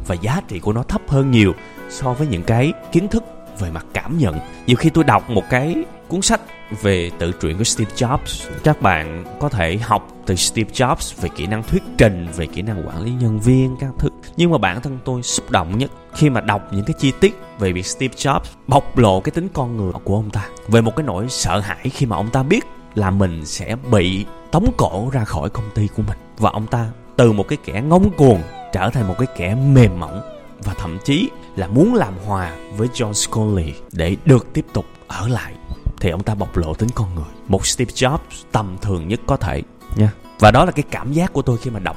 và 0.07 0.15
giá 0.15 0.41
trị 0.49 0.59
của 0.59 0.73
nó 0.73 0.83
thấp 0.83 1.01
hơn 1.09 1.31
nhiều 1.31 1.53
so 1.91 2.13
với 2.13 2.27
những 2.27 2.43
cái 2.43 2.73
kiến 2.93 3.09
thức 3.09 3.25
về 3.61 3.71
mặt 3.71 3.87
cảm 3.95 4.19
nhận. 4.19 4.39
Nhiều 4.67 4.77
khi 4.77 4.91
tôi 4.91 5.05
đọc 5.05 5.31
một 5.31 5.45
cái 5.51 5.77
cuốn 6.09 6.23
sách 6.23 6.41
về 6.83 7.11
tự 7.19 7.33
truyện 7.33 7.59
của 7.59 7.65
Steve 7.65 7.91
Jobs, 7.97 8.51
các 8.65 8.83
bạn 8.83 9.25
có 9.41 9.49
thể 9.49 9.77
học 9.77 10.09
từ 10.27 10.37
Steve 10.37 10.71
Jobs 10.71 11.23
về 11.23 11.29
kỹ 11.37 11.47
năng 11.47 11.63
thuyết 11.63 11.83
trình, 11.99 12.27
về 12.37 12.47
kỹ 12.47 12.63
năng 12.63 12.89
quản 12.89 13.03
lý 13.03 13.11
nhân 13.11 13.41
viên, 13.41 13.77
các 13.81 13.91
thứ. 13.99 14.09
Nhưng 14.37 14.51
mà 14.51 14.59
bản 14.59 14.81
thân 14.81 14.99
tôi 15.05 15.23
xúc 15.23 15.51
động 15.51 15.79
nhất 15.79 15.91
khi 16.15 16.31
mà 16.31 16.41
đọc 16.41 16.69
những 16.73 16.85
cái 16.85 16.95
chi 16.99 17.13
tiết 17.21 17.39
về 17.59 17.73
việc 17.73 17.87
Steve 17.87 18.15
Jobs 18.15 18.41
bộc 18.67 18.99
lộ 18.99 19.21
cái 19.21 19.31
tính 19.31 19.49
con 19.53 19.77
người 19.77 19.93
của 20.05 20.15
ông 20.15 20.31
ta, 20.31 20.49
về 20.69 20.81
một 20.81 20.97
cái 20.97 21.07
nỗi 21.07 21.27
sợ 21.29 21.61
hãi 21.61 21.89
khi 21.89 22.07
mà 22.07 22.17
ông 22.17 22.31
ta 22.31 22.43
biết 22.43 22.65
là 22.95 23.11
mình 23.11 23.47
sẽ 23.47 23.77
bị 23.91 24.27
tống 24.51 24.73
cổ 24.77 25.09
ra 25.13 25.25
khỏi 25.25 25.51
công 25.51 25.71
ty 25.75 25.89
của 25.97 26.03
mình. 26.09 26.19
Và 26.39 26.51
ông 26.51 26.67
ta 26.67 26.87
từ 27.17 27.33
một 27.33 27.49
cái 27.49 27.59
kẻ 27.65 27.83
ngông 27.83 28.11
cuồng 28.11 28.43
trở 28.73 28.91
thành 28.91 29.09
một 29.09 29.15
cái 29.19 29.27
kẻ 29.37 29.55
mềm 29.55 30.01
mỏng 30.01 30.21
và 30.65 30.75
thậm 30.75 30.99
chí 31.05 31.31
là 31.59 31.67
muốn 31.67 31.95
làm 31.95 32.15
hòa 32.27 32.57
với 32.77 32.89
John 32.89 33.13
Scully 33.13 33.73
để 33.93 34.17
được 34.25 34.53
tiếp 34.53 34.67
tục 34.73 34.85
ở 35.09 35.29
lại. 35.29 35.55
Thì 36.01 36.11
ông 36.11 36.23
ta 36.23 36.35
bộc 36.35 36.57
lộ 36.57 36.75
tính 36.75 36.89
con 36.95 37.15
người. 37.15 37.35
Một 37.49 37.67
Steve 37.67 37.91
Jobs 37.91 38.19
tầm 38.53 38.77
thường 38.81 39.09
nhất 39.09 39.21
có 39.27 39.37
thể. 39.37 39.63
Nha 39.97 40.13
và 40.39 40.51
đó 40.51 40.65
là 40.65 40.71
cái 40.71 40.83
cảm 40.91 41.13
giác 41.13 41.33
của 41.33 41.43
tôi 41.43 41.59
khi 41.59 41.71
mà 41.71 41.81
đọc 41.81 41.97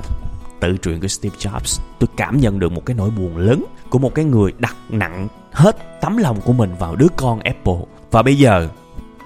tự 0.60 0.78
truyện 0.78 1.02
của 1.02 1.08
Steve 1.08 1.36
Jobs. 1.38 1.82
Tôi 2.00 2.10
cảm 2.18 2.40
nhận 2.40 2.60
được 2.60 2.72
một 2.72 2.86
cái 2.86 2.96
nỗi 2.96 3.10
buồn 3.10 3.38
lớn 3.38 3.66
của 3.90 4.00
một 4.00 4.16
cái 4.16 4.26
người 4.26 4.54
đặt 4.58 4.76
nặng 4.90 5.28
hết 5.52 6.02
tấm 6.02 6.18
lòng 6.18 6.42
của 6.42 6.54
mình 6.54 6.76
vào 6.80 6.96
đứa 6.96 7.08
con 7.16 7.40
Apple. 7.40 7.80
Và 8.12 8.22
bây 8.22 8.38
giờ 8.38 8.68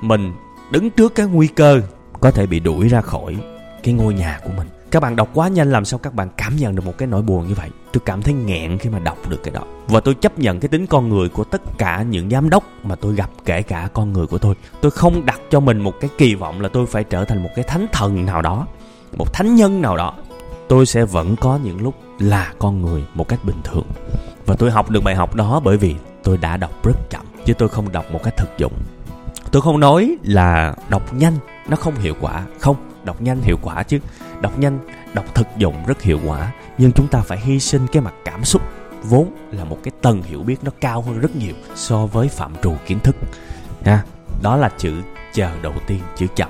mình 0.02 0.34
đứng 0.72 0.90
trước 0.90 1.16
cái 1.16 1.26
nguy 1.26 1.48
cơ 1.48 1.82
có 2.20 2.32
thể 2.32 2.46
bị 2.46 2.60
đuổi 2.60 2.88
ra 2.88 3.02
khỏi 3.02 3.36
cái 3.84 3.94
ngôi 3.94 4.14
nhà 4.14 4.40
của 4.44 4.52
mình 4.58 4.68
các 4.96 5.00
bạn 5.02 5.16
đọc 5.16 5.30
quá 5.34 5.48
nhanh, 5.48 5.72
làm 5.72 5.86
sao 5.86 6.00
các 6.00 6.14
bạn 6.14 6.30
cảm 6.38 6.56
nhận 6.56 6.76
được 6.76 6.86
một 6.86 6.98
cái 6.98 7.08
nỗi 7.08 7.22
buồn 7.22 7.48
như 7.48 7.54
vậy? 7.54 7.70
Tôi 7.92 8.02
cảm 8.06 8.22
thấy 8.22 8.34
nghẹn 8.34 8.78
khi 8.78 8.90
mà 8.90 9.00
đọc 9.00 9.18
được 9.30 9.44
cái 9.44 9.54
đó. 9.54 9.62
Và 9.88 10.00
tôi 10.00 10.14
chấp 10.14 10.40
nhận 10.40 10.60
cái 10.60 10.70
tính 10.70 10.88
con 10.88 11.10
người 11.10 11.30
của 11.30 11.44
tất 11.44 11.62
cả 11.78 12.02
những 12.02 12.30
giám 12.30 12.50
đốc 12.50 12.64
mà 12.84 12.96
tôi 12.96 13.16
gặp, 13.16 13.30
kể 13.46 13.62
cả 13.62 13.90
con 13.94 14.14
người 14.14 14.28
của 14.28 14.38
tôi. 14.38 14.56
Tôi 14.82 14.92
không 14.92 15.26
đặt 15.26 15.40
cho 15.52 15.60
mình 15.60 15.82
một 15.82 15.94
cái 16.02 16.10
kỳ 16.18 16.36
vọng 16.36 16.62
là 16.62 16.70
tôi 16.70 16.86
phải 16.86 17.04
trở 17.04 17.26
thành 17.26 17.44
một 17.44 17.50
cái 17.56 17.64
thánh 17.64 17.88
thần 17.92 18.26
nào 18.26 18.42
đó, 18.42 18.68
một 19.18 19.34
thánh 19.34 19.56
nhân 19.56 19.82
nào 19.82 19.98
đó. 19.98 20.14
Tôi 20.68 20.86
sẽ 20.86 21.06
vẫn 21.06 21.36
có 21.36 21.60
những 21.64 21.84
lúc 21.84 21.96
là 22.20 22.54
con 22.60 22.82
người 22.82 23.06
một 23.14 23.28
cách 23.28 23.40
bình 23.44 23.62
thường. 23.64 23.86
Và 24.46 24.56
tôi 24.56 24.72
học 24.72 24.90
được 24.90 25.04
bài 25.04 25.16
học 25.16 25.36
đó 25.36 25.62
bởi 25.64 25.78
vì 25.78 25.96
tôi 26.24 26.38
đã 26.38 26.58
đọc 26.58 26.84
rất 26.84 27.10
chậm, 27.10 27.26
chứ 27.46 27.54
tôi 27.54 27.70
không 27.70 27.92
đọc 27.92 28.06
một 28.12 28.20
cách 28.24 28.38
thực 28.38 28.58
dụng. 28.58 28.74
Tôi 29.52 29.62
không 29.62 29.80
nói 29.80 30.18
là 30.24 30.76
đọc 30.90 31.14
nhanh 31.14 31.34
nó 31.70 31.76
không 31.76 31.96
hiệu 31.96 32.14
quả. 32.22 32.44
Không, 32.60 32.76
đọc 33.04 33.22
nhanh 33.22 33.42
hiệu 33.42 33.58
quả 33.62 33.84
chứ 33.84 34.00
đọc 34.42 34.60
nhanh, 34.60 34.80
đọc 35.14 35.36
thực 35.36 35.48
dụng 35.58 35.76
rất 35.88 36.02
hiệu 36.02 36.20
quả. 36.26 36.52
Nhưng 36.78 36.92
chúng 36.92 37.08
ta 37.08 37.22
phải 37.22 37.40
hy 37.40 37.60
sinh 37.60 37.88
cái 37.92 38.02
mặt 38.02 38.14
cảm 38.26 38.44
xúc. 38.44 38.62
Vốn 39.04 39.32
là 39.52 39.64
một 39.64 39.78
cái 39.84 39.92
tầng 40.02 40.24
hiểu 40.24 40.44
biết 40.44 40.64
nó 40.64 40.72
cao 40.82 41.02
hơn 41.02 41.20
rất 41.20 41.36
nhiều 41.36 41.54
so 41.76 42.06
với 42.06 42.28
phạm 42.28 42.54
trù 42.64 42.74
kiến 42.86 43.00
thức. 43.00 43.16
Ha 43.84 44.04
đó 44.44 44.58
là 44.58 44.70
chữ 44.78 44.94
chờ 45.34 45.50
đầu 45.62 45.74
tiên, 45.88 46.00
chữ 46.16 46.28
chậm. 46.36 46.50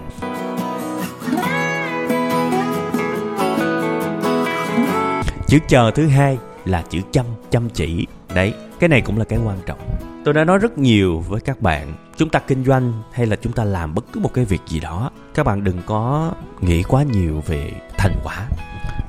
Chữ 5.48 5.60
chờ 5.68 5.92
thứ 5.96 6.08
hai 6.08 6.38
là 6.66 6.84
chữ 6.90 7.00
chăm 7.12 7.26
chăm 7.50 7.70
chỉ. 7.70 8.08
Đấy, 8.36 8.54
cái 8.80 8.90
này 8.90 9.02
cũng 9.02 9.18
là 9.18 9.26
cái 9.26 9.40
quan 9.46 9.58
trọng. 9.66 9.80
Tôi 10.26 10.34
đã 10.34 10.44
nói 10.44 10.58
rất 10.58 10.78
nhiều 10.78 11.20
với 11.20 11.42
các 11.42 11.62
bạn 11.62 11.94
chúng 12.18 12.30
ta 12.30 12.40
kinh 12.40 12.66
doanh 12.66 12.94
hay 13.12 13.26
là 13.26 13.36
chúng 13.36 13.54
ta 13.54 13.64
làm 13.64 13.94
bất 13.94 14.06
cứ 14.14 14.20
một 14.20 14.34
cái 14.34 14.46
việc 14.46 14.62
gì 14.68 14.80
đó, 14.80 15.12
các 15.34 15.46
bạn 15.46 15.64
đừng 15.64 15.82
có 15.86 16.32
nghĩ 16.62 16.84
quá 16.84 17.04
nhiều 17.04 17.44
về 17.48 17.72
thành 17.98 18.16
quả. 18.24 18.48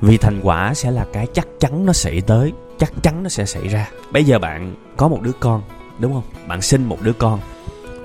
Vì 0.00 0.16
thành 0.16 0.40
quả 0.42 0.74
sẽ 0.74 0.90
là 0.90 1.06
cái 1.12 1.26
chắc 1.34 1.46
chắn 1.60 1.86
nó 1.86 1.92
sẽ 1.92 2.20
tới, 2.26 2.52
chắc 2.78 2.92
chắn 3.02 3.22
nó 3.22 3.28
sẽ 3.28 3.44
xảy 3.44 3.68
ra. 3.68 3.88
Bây 4.10 4.24
giờ 4.24 4.38
bạn 4.38 4.74
có 4.96 5.08
một 5.08 5.22
đứa 5.22 5.32
con, 5.40 5.62
đúng 5.98 6.12
không? 6.12 6.24
Bạn 6.48 6.62
sinh 6.62 6.84
một 6.84 6.98
đứa 7.02 7.12
con 7.12 7.40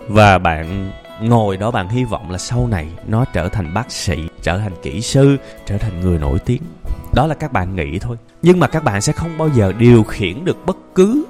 và 0.08 0.38
bạn 0.38 0.92
ngồi 1.22 1.58
đó 1.58 1.72
bạn 1.72 1.90
hy 1.90 2.04
vọng 2.04 2.32
là 2.32 2.38
sau 2.38 2.68
này 2.68 2.88
nó 3.08 3.26
trở 3.26 3.50
thành 3.50 3.74
bác 3.74 3.92
sĩ, 3.92 4.28
trở 4.42 4.58
thành 4.58 4.74
kỹ 4.82 5.02
sư, 5.02 5.38
trở 5.66 5.78
thành 5.78 6.02
người 6.02 6.20
nổi 6.20 6.40
tiếng. 6.40 6.62
Đó 7.14 7.28
là 7.28 7.36
các 7.36 7.54
bạn 7.54 7.76
nghĩ 7.76 8.00
thôi. 8.00 8.18
Nhưng 8.42 8.60
mà 8.60 8.68
các 8.68 8.84
bạn 8.84 9.02
sẽ 9.02 9.14
không 9.14 9.38
bao 9.38 9.50
giờ 9.50 9.74
điều 9.78 10.04
khiển 10.04 10.46
được 10.46 10.58
bất 10.66 10.78
cứ 10.96 11.26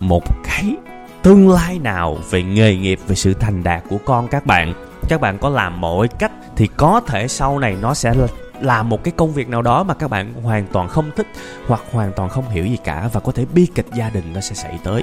một 0.00 0.22
cái 0.44 0.76
tương 1.22 1.48
lai 1.48 1.78
nào 1.78 2.18
về 2.30 2.42
nghề 2.42 2.76
nghiệp, 2.76 3.00
về 3.06 3.14
sự 3.14 3.34
thành 3.34 3.62
đạt 3.62 3.82
của 3.88 3.98
con 4.04 4.28
các 4.28 4.46
bạn? 4.46 4.74
Các 5.08 5.20
bạn 5.20 5.38
có 5.38 5.48
làm 5.48 5.80
mọi 5.80 6.08
cách 6.08 6.32
thì 6.56 6.68
có 6.76 7.00
thể 7.06 7.28
sau 7.28 7.58
này 7.58 7.76
nó 7.80 7.94
sẽ 7.94 8.14
làm 8.60 8.88
một 8.88 9.04
cái 9.04 9.12
công 9.16 9.32
việc 9.32 9.48
nào 9.48 9.62
đó 9.62 9.82
mà 9.82 9.94
các 9.94 10.10
bạn 10.10 10.34
hoàn 10.42 10.66
toàn 10.72 10.88
không 10.88 11.10
thích 11.16 11.26
hoặc 11.66 11.80
hoàn 11.92 12.12
toàn 12.12 12.28
không 12.28 12.50
hiểu 12.50 12.66
gì 12.66 12.76
cả 12.84 13.08
và 13.12 13.20
có 13.20 13.32
thể 13.32 13.44
bi 13.54 13.66
kịch 13.74 13.86
gia 13.94 14.10
đình 14.10 14.32
nó 14.34 14.40
sẽ 14.40 14.54
xảy 14.54 14.78
tới. 14.84 15.02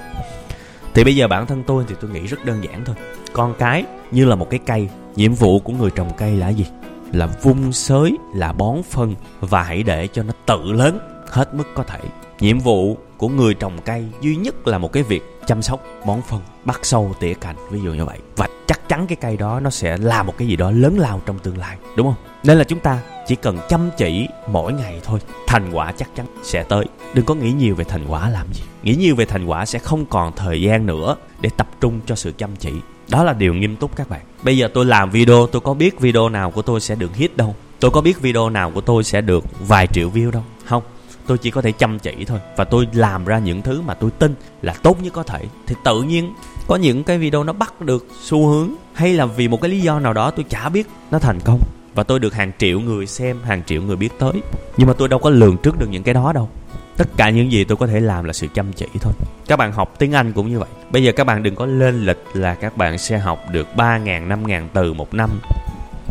Thì 0.94 1.04
bây 1.04 1.16
giờ 1.16 1.28
bản 1.28 1.46
thân 1.46 1.64
tôi 1.68 1.84
thì 1.88 1.96
tôi 2.02 2.12
nghĩ 2.12 2.28
rất 2.28 2.46
đơn 2.46 2.64
giản 2.64 2.86
thôi. 2.86 2.96
Con 3.34 3.54
cái 3.60 3.84
như 4.12 4.26
là 4.26 4.36
một 4.36 4.50
cái 4.50 4.60
cây, 4.66 4.90
nhiệm 5.16 5.34
vụ 5.34 5.60
của 5.60 5.74
người 5.74 5.92
trồng 5.92 6.12
cây 6.18 6.36
là 6.36 6.50
gì? 6.50 6.66
Là 7.14 7.26
vung 7.26 7.72
xới 7.72 8.18
là 8.36 8.54
bón 8.54 8.84
phân 8.90 9.16
và 9.40 9.64
hãy 9.64 9.84
để 9.84 10.08
cho 10.08 10.24
nó 10.24 10.34
tự 10.46 10.72
lớn, 10.72 11.00
hết 11.30 11.54
mức 11.54 11.68
có 11.76 11.84
thể. 11.84 12.00
Nhiệm 12.40 12.60
vụ 12.60 12.98
của 13.20 13.28
người 13.28 13.54
trồng 13.54 13.82
cây 13.86 14.06
duy 14.22 14.36
nhất 14.36 14.68
là 14.68 14.78
một 14.78 14.94
cái 14.94 15.04
việc 15.04 15.24
chăm 15.48 15.62
sóc, 15.62 15.84
bón 16.06 16.22
phân, 16.30 16.42
bắt 16.66 16.80
sâu 16.84 17.16
tỉa 17.20 17.34
cành, 17.34 17.56
ví 17.72 17.80
dụ 17.82 17.94
như 17.94 18.06
vậy. 18.06 18.18
Và 18.36 18.48
chắc 18.68 18.90
chắn 18.90 19.08
cái 19.08 19.16
cây 19.22 19.38
đó 19.38 19.60
nó 19.60 19.70
sẽ 19.70 19.98
là 19.98 20.24
một 20.24 20.38
cái 20.38 20.48
gì 20.48 20.56
đó 20.56 20.72
lớn 20.72 21.00
lao 21.00 21.22
trong 21.26 21.40
tương 21.40 21.58
lai, 21.58 21.78
đúng 21.96 22.08
không? 22.08 22.26
Nên 22.44 22.58
là 22.58 22.64
chúng 22.64 22.80
ta 22.80 23.00
chỉ 23.28 23.36
cần 23.36 23.58
chăm 23.70 23.90
chỉ 23.98 24.28
mỗi 24.48 24.74
ngày 24.74 25.00
thôi. 25.04 25.20
Thành 25.48 25.72
quả 25.72 25.92
chắc 25.92 26.10
chắn 26.16 26.26
sẽ 26.44 26.64
tới. 26.64 26.86
Đừng 27.14 27.26
có 27.26 27.36
nghĩ 27.36 27.52
nhiều 27.52 27.76
về 27.76 27.84
thành 27.84 28.06
quả 28.08 28.30
làm 28.30 28.48
gì. 28.54 28.64
Nghĩ 28.84 28.96
nhiều 28.96 29.16
về 29.16 29.26
thành 29.26 29.46
quả 29.46 29.66
sẽ 29.66 29.80
không 29.80 30.06
còn 30.06 30.32
thời 30.36 30.62
gian 30.62 30.86
nữa 30.86 31.16
để 31.42 31.50
tập 31.58 31.68
trung 31.82 32.00
cho 32.06 32.16
sự 32.16 32.32
chăm 32.38 32.56
chỉ. 32.56 32.72
Đó 33.10 33.24
là 33.24 33.34
điều 33.34 33.54
nghiêm 33.54 33.76
túc 33.76 33.96
các 33.96 34.10
bạn. 34.10 34.22
Bây 34.44 34.58
giờ 34.58 34.70
tôi 34.74 34.86
làm 34.86 35.12
video, 35.12 35.48
tôi 35.48 35.62
có 35.62 35.74
biết 35.74 36.00
video 36.00 36.30
nào 36.30 36.52
của 36.52 36.62
tôi 36.62 36.82
sẽ 36.82 36.96
được 36.96 37.16
hit 37.16 37.38
đâu? 37.38 37.56
Tôi 37.80 37.92
có 37.92 38.02
biết 38.02 38.22
video 38.22 38.50
nào 38.50 38.72
của 38.72 38.82
tôi 38.82 39.04
sẽ 39.04 39.22
được 39.22 39.44
vài 39.68 39.88
triệu 39.88 40.10
view 40.10 40.32
đâu? 40.32 40.44
Không 40.66 40.84
tôi 41.30 41.38
chỉ 41.38 41.52
có 41.52 41.62
thể 41.62 41.72
chăm 41.72 42.00
chỉ 42.00 42.26
thôi 42.28 42.40
và 42.56 42.64
tôi 42.64 42.88
làm 42.94 43.26
ra 43.26 43.40
những 43.40 43.62
thứ 43.62 43.82
mà 43.82 43.94
tôi 43.94 44.12
tin 44.12 44.36
là 44.62 44.74
tốt 44.84 45.04
nhất 45.04 45.14
có 45.14 45.24
thể. 45.24 45.40
Thì 45.68 45.76
tự 45.84 46.02
nhiên 46.02 46.34
có 46.68 46.76
những 46.76 47.04
cái 47.04 47.18
video 47.18 47.44
nó 47.44 47.54
bắt 47.54 47.82
được 47.82 48.08
xu 48.22 48.48
hướng 48.48 48.70
hay 48.94 49.14
là 49.14 49.26
vì 49.26 49.48
một 49.48 49.62
cái 49.62 49.72
lý 49.72 49.80
do 49.80 50.00
nào 50.00 50.14
đó 50.14 50.32
tôi 50.32 50.46
chả 50.50 50.70
biết 50.70 50.88
nó 51.12 51.20
thành 51.20 51.40
công. 51.46 51.60
Và 51.96 52.04
tôi 52.04 52.20
được 52.20 52.34
hàng 52.34 52.52
triệu 52.58 52.80
người 52.80 53.08
xem, 53.08 53.38
hàng 53.44 53.64
triệu 53.64 53.82
người 53.82 53.96
biết 53.96 54.10
tới. 54.20 54.34
Nhưng 54.78 54.88
mà 54.88 54.94
tôi 54.94 55.08
đâu 55.08 55.20
có 55.20 55.30
lường 55.30 55.58
trước 55.58 55.80
được 55.80 55.88
những 55.90 56.04
cái 56.04 56.14
đó 56.14 56.34
đâu. 56.34 56.50
Tất 56.98 57.08
cả 57.18 57.30
những 57.30 57.52
gì 57.52 57.64
tôi 57.64 57.78
có 57.78 57.88
thể 57.88 58.00
làm 58.00 58.26
là 58.26 58.34
sự 58.34 58.48
chăm 58.54 58.74
chỉ 58.74 58.88
thôi. 59.02 59.14
Các 59.48 59.56
bạn 59.58 59.72
học 59.72 59.96
tiếng 60.00 60.12
anh 60.12 60.34
cũng 60.34 60.50
như 60.50 60.60
vậy. 60.60 60.70
Bây 60.90 61.04
giờ 61.04 61.12
các 61.12 61.24
bạn 61.24 61.44
đừng 61.44 61.56
có 61.56 61.66
lên 61.66 62.06
lịch 62.06 62.24
là 62.34 62.56
các 62.56 62.78
bạn 62.78 62.98
sẽ 62.98 63.18
học 63.18 63.40
được 63.52 63.68
ba 63.76 63.98
ngàn, 63.98 64.30
năm 64.30 64.48
ngàn 64.48 64.70
từ 64.74 64.94
một 64.94 65.14
năm. 65.14 65.30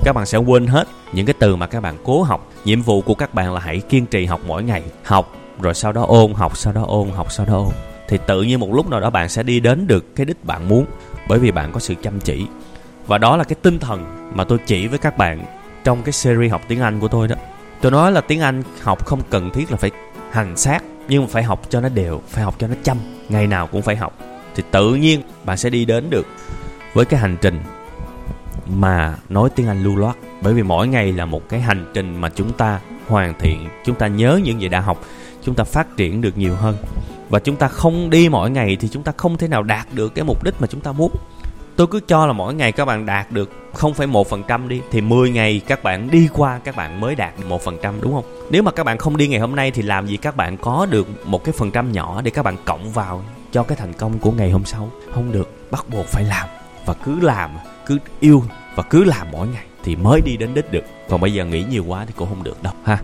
Các 0.04 0.12
bạn 0.12 0.26
sẽ 0.26 0.38
quên 0.38 0.66
hết 0.66 0.88
những 1.12 1.26
cái 1.26 1.34
từ 1.38 1.56
mà 1.56 1.66
các 1.66 1.80
bạn 1.80 1.96
cố 2.04 2.22
học 2.22 2.52
nhiệm 2.68 2.82
vụ 2.82 3.00
của 3.00 3.14
các 3.14 3.34
bạn 3.34 3.54
là 3.54 3.60
hãy 3.60 3.80
kiên 3.80 4.06
trì 4.06 4.26
học 4.26 4.40
mỗi 4.46 4.62
ngày. 4.62 4.82
Học, 5.04 5.36
rồi 5.60 5.74
sau 5.74 5.92
đó 5.92 6.04
ôn, 6.08 6.32
học, 6.34 6.56
sau 6.56 6.72
đó 6.72 6.84
ôn, 6.86 7.10
học, 7.10 7.32
sau 7.32 7.46
đó 7.46 7.54
ôn. 7.54 7.72
Thì 8.08 8.18
tự 8.26 8.42
nhiên 8.42 8.60
một 8.60 8.74
lúc 8.74 8.90
nào 8.90 9.00
đó 9.00 9.10
bạn 9.10 9.28
sẽ 9.28 9.42
đi 9.42 9.60
đến 9.60 9.86
được 9.86 10.16
cái 10.16 10.26
đích 10.26 10.44
bạn 10.44 10.68
muốn, 10.68 10.86
bởi 11.28 11.38
vì 11.38 11.50
bạn 11.50 11.72
có 11.72 11.80
sự 11.80 11.94
chăm 12.02 12.20
chỉ. 12.20 12.46
Và 13.06 13.18
đó 13.18 13.36
là 13.36 13.44
cái 13.44 13.56
tinh 13.62 13.78
thần 13.78 14.30
mà 14.34 14.44
tôi 14.44 14.58
chỉ 14.66 14.86
với 14.86 14.98
các 14.98 15.18
bạn 15.18 15.44
trong 15.84 16.02
cái 16.02 16.12
series 16.12 16.52
học 16.52 16.62
tiếng 16.68 16.80
anh 16.80 17.00
của 17.00 17.08
tôi 17.08 17.28
đó. 17.28 17.36
Tôi 17.80 17.92
nói 17.92 18.12
là 18.12 18.20
tiếng 18.20 18.40
anh 18.40 18.62
học 18.82 19.06
không 19.06 19.20
cần 19.30 19.50
thiết 19.50 19.70
là 19.70 19.76
phải 19.76 19.90
hành 20.30 20.56
xác, 20.56 20.80
nhưng 21.08 21.22
mà 21.22 21.28
phải 21.30 21.42
học 21.42 21.62
cho 21.70 21.80
nó 21.80 21.88
đều, 21.88 22.20
phải 22.28 22.44
học 22.44 22.54
cho 22.58 22.66
nó 22.66 22.74
chăm. 22.82 22.98
Ngày 23.28 23.46
nào 23.46 23.66
cũng 23.66 23.82
phải 23.82 23.96
học. 23.96 24.18
Thì 24.54 24.62
tự 24.70 24.94
nhiên 24.94 25.22
bạn 25.44 25.56
sẽ 25.56 25.70
đi 25.70 25.84
đến 25.84 26.10
được 26.10 26.26
với 26.94 27.04
cái 27.04 27.20
hành 27.20 27.36
trình 27.40 27.60
mà 28.66 29.16
nói 29.28 29.50
tiếng 29.50 29.68
Anh 29.68 29.82
lưu 29.82 29.96
loát 29.96 30.16
bởi 30.42 30.54
vì 30.54 30.62
mỗi 30.62 30.88
ngày 30.88 31.12
là 31.12 31.26
một 31.26 31.48
cái 31.48 31.60
hành 31.60 31.90
trình 31.94 32.20
mà 32.20 32.28
chúng 32.28 32.52
ta 32.52 32.80
hoàn 33.08 33.34
thiện 33.38 33.68
chúng 33.84 33.96
ta 33.96 34.06
nhớ 34.06 34.40
những 34.44 34.60
gì 34.60 34.68
đã 34.68 34.80
học 34.80 35.04
chúng 35.42 35.54
ta 35.54 35.64
phát 35.64 35.96
triển 35.96 36.20
được 36.20 36.38
nhiều 36.38 36.54
hơn 36.54 36.76
và 37.28 37.38
chúng 37.38 37.56
ta 37.56 37.68
không 37.68 38.10
đi 38.10 38.28
mỗi 38.28 38.50
ngày 38.50 38.76
thì 38.80 38.88
chúng 38.88 39.02
ta 39.02 39.12
không 39.16 39.36
thể 39.36 39.48
nào 39.48 39.62
đạt 39.62 39.86
được 39.92 40.14
cái 40.14 40.24
mục 40.24 40.44
đích 40.44 40.54
mà 40.60 40.66
chúng 40.66 40.80
ta 40.80 40.92
muốn 40.92 41.12
tôi 41.76 41.86
cứ 41.86 42.00
cho 42.00 42.26
là 42.26 42.32
mỗi 42.32 42.54
ngày 42.54 42.72
các 42.72 42.84
bạn 42.84 43.06
đạt 43.06 43.32
được 43.32 43.50
0,1% 43.74 44.68
đi 44.68 44.80
thì 44.90 45.00
10 45.00 45.30
ngày 45.30 45.60
các 45.66 45.82
bạn 45.82 46.10
đi 46.10 46.28
qua 46.32 46.60
các 46.64 46.76
bạn 46.76 47.00
mới 47.00 47.14
đạt 47.14 47.32
được 47.38 47.46
1% 47.48 47.94
đúng 48.00 48.14
không? 48.14 48.24
Nếu 48.50 48.62
mà 48.62 48.70
các 48.70 48.84
bạn 48.84 48.98
không 48.98 49.16
đi 49.16 49.28
ngày 49.28 49.40
hôm 49.40 49.56
nay 49.56 49.70
thì 49.70 49.82
làm 49.82 50.06
gì 50.06 50.16
các 50.16 50.36
bạn 50.36 50.56
có 50.56 50.86
được 50.90 51.26
một 51.26 51.44
cái 51.44 51.52
phần 51.58 51.70
trăm 51.70 51.92
nhỏ 51.92 52.22
để 52.24 52.30
các 52.30 52.42
bạn 52.42 52.56
cộng 52.64 52.92
vào 52.92 53.24
cho 53.52 53.62
cái 53.62 53.76
thành 53.76 53.92
công 53.92 54.18
của 54.18 54.32
ngày 54.32 54.50
hôm 54.50 54.64
sau? 54.64 54.90
Không 55.14 55.32
được, 55.32 55.70
bắt 55.70 55.84
buộc 55.88 56.06
phải 56.06 56.24
làm 56.24 56.48
và 56.86 56.94
cứ 56.94 57.20
làm, 57.20 57.50
cứ 57.86 57.98
yêu 58.20 58.42
và 58.74 58.82
cứ 58.82 59.04
làm 59.04 59.26
mỗi 59.32 59.48
ngày 59.48 59.67
thì 59.88 59.96
mới 59.96 60.20
đi 60.20 60.36
đến 60.36 60.54
đích 60.54 60.72
được. 60.72 60.84
Còn 61.08 61.20
bây 61.20 61.32
giờ 61.32 61.44
nghĩ 61.44 61.64
nhiều 61.70 61.84
quá 61.84 62.04
thì 62.04 62.12
cũng 62.16 62.28
không 62.28 62.44
được 62.44 62.62
đâu 62.62 62.72
ha. 62.84 62.98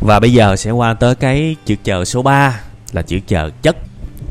Và 0.00 0.20
bây 0.20 0.32
giờ 0.32 0.56
sẽ 0.56 0.70
qua 0.70 0.94
tới 0.94 1.14
cái 1.14 1.56
chữ 1.64 1.74
chờ 1.84 2.04
số 2.04 2.22
3 2.22 2.60
là 2.92 3.02
chữ 3.02 3.18
chờ 3.26 3.50
chất. 3.62 3.76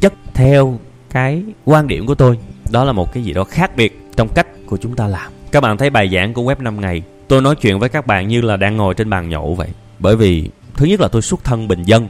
Chất 0.02 0.14
theo 0.34 0.80
cái 1.10 1.44
quan 1.66 1.88
điểm 1.88 2.06
của 2.06 2.16
tôi, 2.16 2.40
đó 2.72 2.84
là 2.84 2.92
một 2.92 3.14
cái 3.14 3.24
gì 3.24 3.34
đó 3.34 3.44
khác 3.44 3.76
biệt 3.76 4.00
trong 4.16 4.28
cách 4.36 4.48
của 4.66 4.78
chúng 4.78 4.96
ta 4.96 5.08
làm. 5.08 5.32
Các 5.52 5.62
bạn 5.62 5.78
thấy 5.78 5.90
bài 5.90 6.10
giảng 6.14 6.34
của 6.34 6.42
web 6.42 6.64
5 6.64 6.82
ngày, 6.82 7.04
tôi 7.28 7.42
nói 7.42 7.56
chuyện 7.56 7.80
với 7.80 7.90
các 7.90 8.08
bạn 8.08 8.28
như 8.28 8.42
là 8.42 8.58
đang 8.58 8.78
ngồi 8.78 8.94
trên 8.94 9.10
bàn 9.10 9.30
nhậu 9.30 9.56
vậy. 9.56 9.70
Bởi 10.00 10.16
vì 10.16 10.50
thứ 10.76 10.86
nhất 10.86 11.02
là 11.02 11.08
tôi 11.08 11.22
xuất 11.22 11.44
thân 11.44 11.68
bình 11.68 11.84
dân 11.84 12.10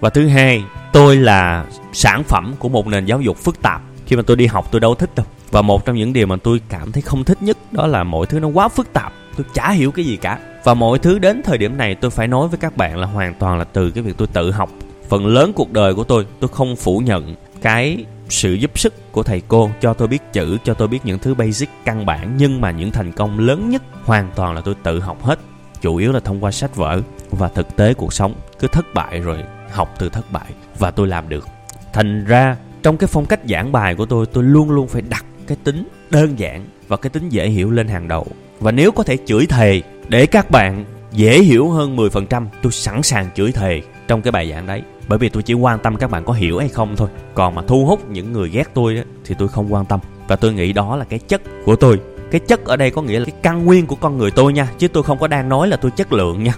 và 0.00 0.10
thứ 0.10 0.28
hai 0.28 0.64
tôi 0.92 1.16
là 1.16 1.64
sản 1.92 2.22
phẩm 2.24 2.54
của 2.58 2.68
một 2.68 2.86
nền 2.86 3.06
giáo 3.06 3.20
dục 3.20 3.36
phức 3.36 3.62
tạp 3.62 3.82
khi 4.06 4.16
mà 4.16 4.22
tôi 4.26 4.36
đi 4.36 4.46
học, 4.46 4.68
tôi 4.70 4.80
đâu 4.80 4.94
thích 4.94 5.10
đâu. 5.16 5.26
Và 5.50 5.62
một 5.62 5.84
trong 5.84 5.96
những 5.96 6.12
điều 6.12 6.26
mà 6.26 6.36
tôi 6.36 6.60
cảm 6.68 6.92
thấy 6.92 7.02
không 7.02 7.24
thích 7.24 7.42
nhất 7.42 7.56
đó 7.70 7.86
là 7.86 8.04
mọi 8.04 8.26
thứ 8.26 8.40
nó 8.40 8.48
quá 8.48 8.68
phức 8.68 8.92
tạp. 8.92 9.12
Tôi 9.36 9.46
chả 9.54 9.70
hiểu 9.70 9.90
cái 9.90 10.04
gì 10.04 10.16
cả. 10.16 10.38
Và 10.64 10.74
mọi 10.74 10.98
thứ 10.98 11.18
đến 11.18 11.42
thời 11.44 11.58
điểm 11.58 11.76
này, 11.76 11.94
tôi 11.94 12.10
phải 12.10 12.28
nói 12.28 12.48
với 12.48 12.58
các 12.58 12.76
bạn 12.76 12.98
là 12.98 13.06
hoàn 13.06 13.34
toàn 13.34 13.58
là 13.58 13.64
từ 13.64 13.90
cái 13.90 14.02
việc 14.02 14.16
tôi 14.16 14.28
tự 14.32 14.50
học. 14.50 14.70
Phần 15.08 15.26
lớn 15.26 15.52
cuộc 15.52 15.72
đời 15.72 15.94
của 15.94 16.04
tôi 16.04 16.26
tôi 16.40 16.48
không 16.48 16.76
phủ 16.76 16.98
nhận 16.98 17.34
cái 17.62 18.04
sự 18.28 18.52
giúp 18.52 18.78
sức 18.78 19.12
của 19.12 19.22
thầy 19.22 19.42
cô 19.48 19.70
cho 19.80 19.94
tôi 19.94 20.08
biết 20.08 20.22
chữ, 20.32 20.58
cho 20.64 20.74
tôi 20.74 20.88
biết 20.88 20.98
những 21.04 21.18
thứ 21.18 21.34
basic, 21.34 21.68
căn 21.84 22.06
bản. 22.06 22.34
Nhưng 22.38 22.60
mà 22.60 22.70
những 22.70 22.90
thành 22.90 23.12
công 23.12 23.38
lớn 23.38 23.70
nhất, 23.70 23.82
hoàn 24.04 24.30
toàn 24.34 24.54
là 24.54 24.60
tôi 24.60 24.74
tự 24.82 25.00
học 25.00 25.22
hết. 25.22 25.38
Chủ 25.80 25.96
yếu 25.96 26.12
là 26.12 26.20
thông 26.20 26.44
qua 26.44 26.50
sách 26.50 26.76
vở. 26.76 27.00
Và 27.30 27.48
thực 27.48 27.76
tế 27.76 27.94
cuộc 27.94 28.12
sống 28.12 28.34
cứ 28.58 28.68
thất 28.68 28.86
bại 28.94 29.20
rồi, 29.20 29.38
học 29.70 29.94
từ 29.98 30.08
thất 30.08 30.32
bại. 30.32 30.46
Và 30.78 30.90
tôi 30.90 31.08
làm 31.08 31.28
được. 31.28 31.48
Thành 31.92 32.24
ra 32.24 32.56
trong 32.84 32.96
cái 32.96 33.06
phong 33.06 33.26
cách 33.26 33.40
giảng 33.48 33.72
bài 33.72 33.94
của 33.94 34.06
tôi 34.06 34.26
tôi 34.26 34.44
luôn 34.44 34.70
luôn 34.70 34.88
phải 34.88 35.02
đặt 35.02 35.24
cái 35.46 35.56
tính 35.64 35.88
đơn 36.10 36.38
giản 36.38 36.64
và 36.88 36.96
cái 36.96 37.10
tính 37.10 37.28
dễ 37.28 37.48
hiểu 37.48 37.70
lên 37.70 37.88
hàng 37.88 38.08
đầu. 38.08 38.26
Và 38.60 38.72
nếu 38.72 38.92
có 38.92 39.02
thể 39.02 39.16
chửi 39.26 39.46
thề 39.46 39.82
để 40.08 40.26
các 40.26 40.50
bạn 40.50 40.84
dễ 41.12 41.38
hiểu 41.38 41.70
hơn 41.70 41.96
10% 41.96 42.46
tôi 42.62 42.72
sẵn 42.72 43.02
sàng 43.02 43.28
chửi 43.34 43.52
thề 43.52 43.82
trong 44.08 44.22
cái 44.22 44.32
bài 44.32 44.50
giảng 44.50 44.66
đấy. 44.66 44.82
Bởi 45.08 45.18
vì 45.18 45.28
tôi 45.28 45.42
chỉ 45.42 45.54
quan 45.54 45.78
tâm 45.78 45.96
các 45.96 46.10
bạn 46.10 46.24
có 46.24 46.32
hiểu 46.32 46.58
hay 46.58 46.68
không 46.68 46.96
thôi. 46.96 47.08
Còn 47.34 47.54
mà 47.54 47.62
thu 47.66 47.86
hút 47.86 48.10
những 48.10 48.32
người 48.32 48.48
ghét 48.48 48.68
tôi 48.74 48.94
ấy, 48.94 49.04
thì 49.24 49.34
tôi 49.38 49.48
không 49.48 49.72
quan 49.72 49.84
tâm. 49.86 50.00
Và 50.28 50.36
tôi 50.36 50.52
nghĩ 50.52 50.72
đó 50.72 50.96
là 50.96 51.04
cái 51.04 51.18
chất 51.18 51.42
của 51.64 51.76
tôi. 51.76 52.00
Cái 52.30 52.40
chất 52.40 52.64
ở 52.64 52.76
đây 52.76 52.90
có 52.90 53.02
nghĩa 53.02 53.18
là 53.18 53.24
cái 53.24 53.34
căn 53.42 53.64
nguyên 53.64 53.86
của 53.86 53.96
con 53.96 54.18
người 54.18 54.30
tôi 54.30 54.52
nha. 54.52 54.68
Chứ 54.78 54.88
tôi 54.88 55.02
không 55.02 55.18
có 55.18 55.26
đang 55.26 55.48
nói 55.48 55.68
là 55.68 55.76
tôi 55.76 55.90
chất 55.90 56.12
lượng 56.12 56.44
nha. 56.44 56.54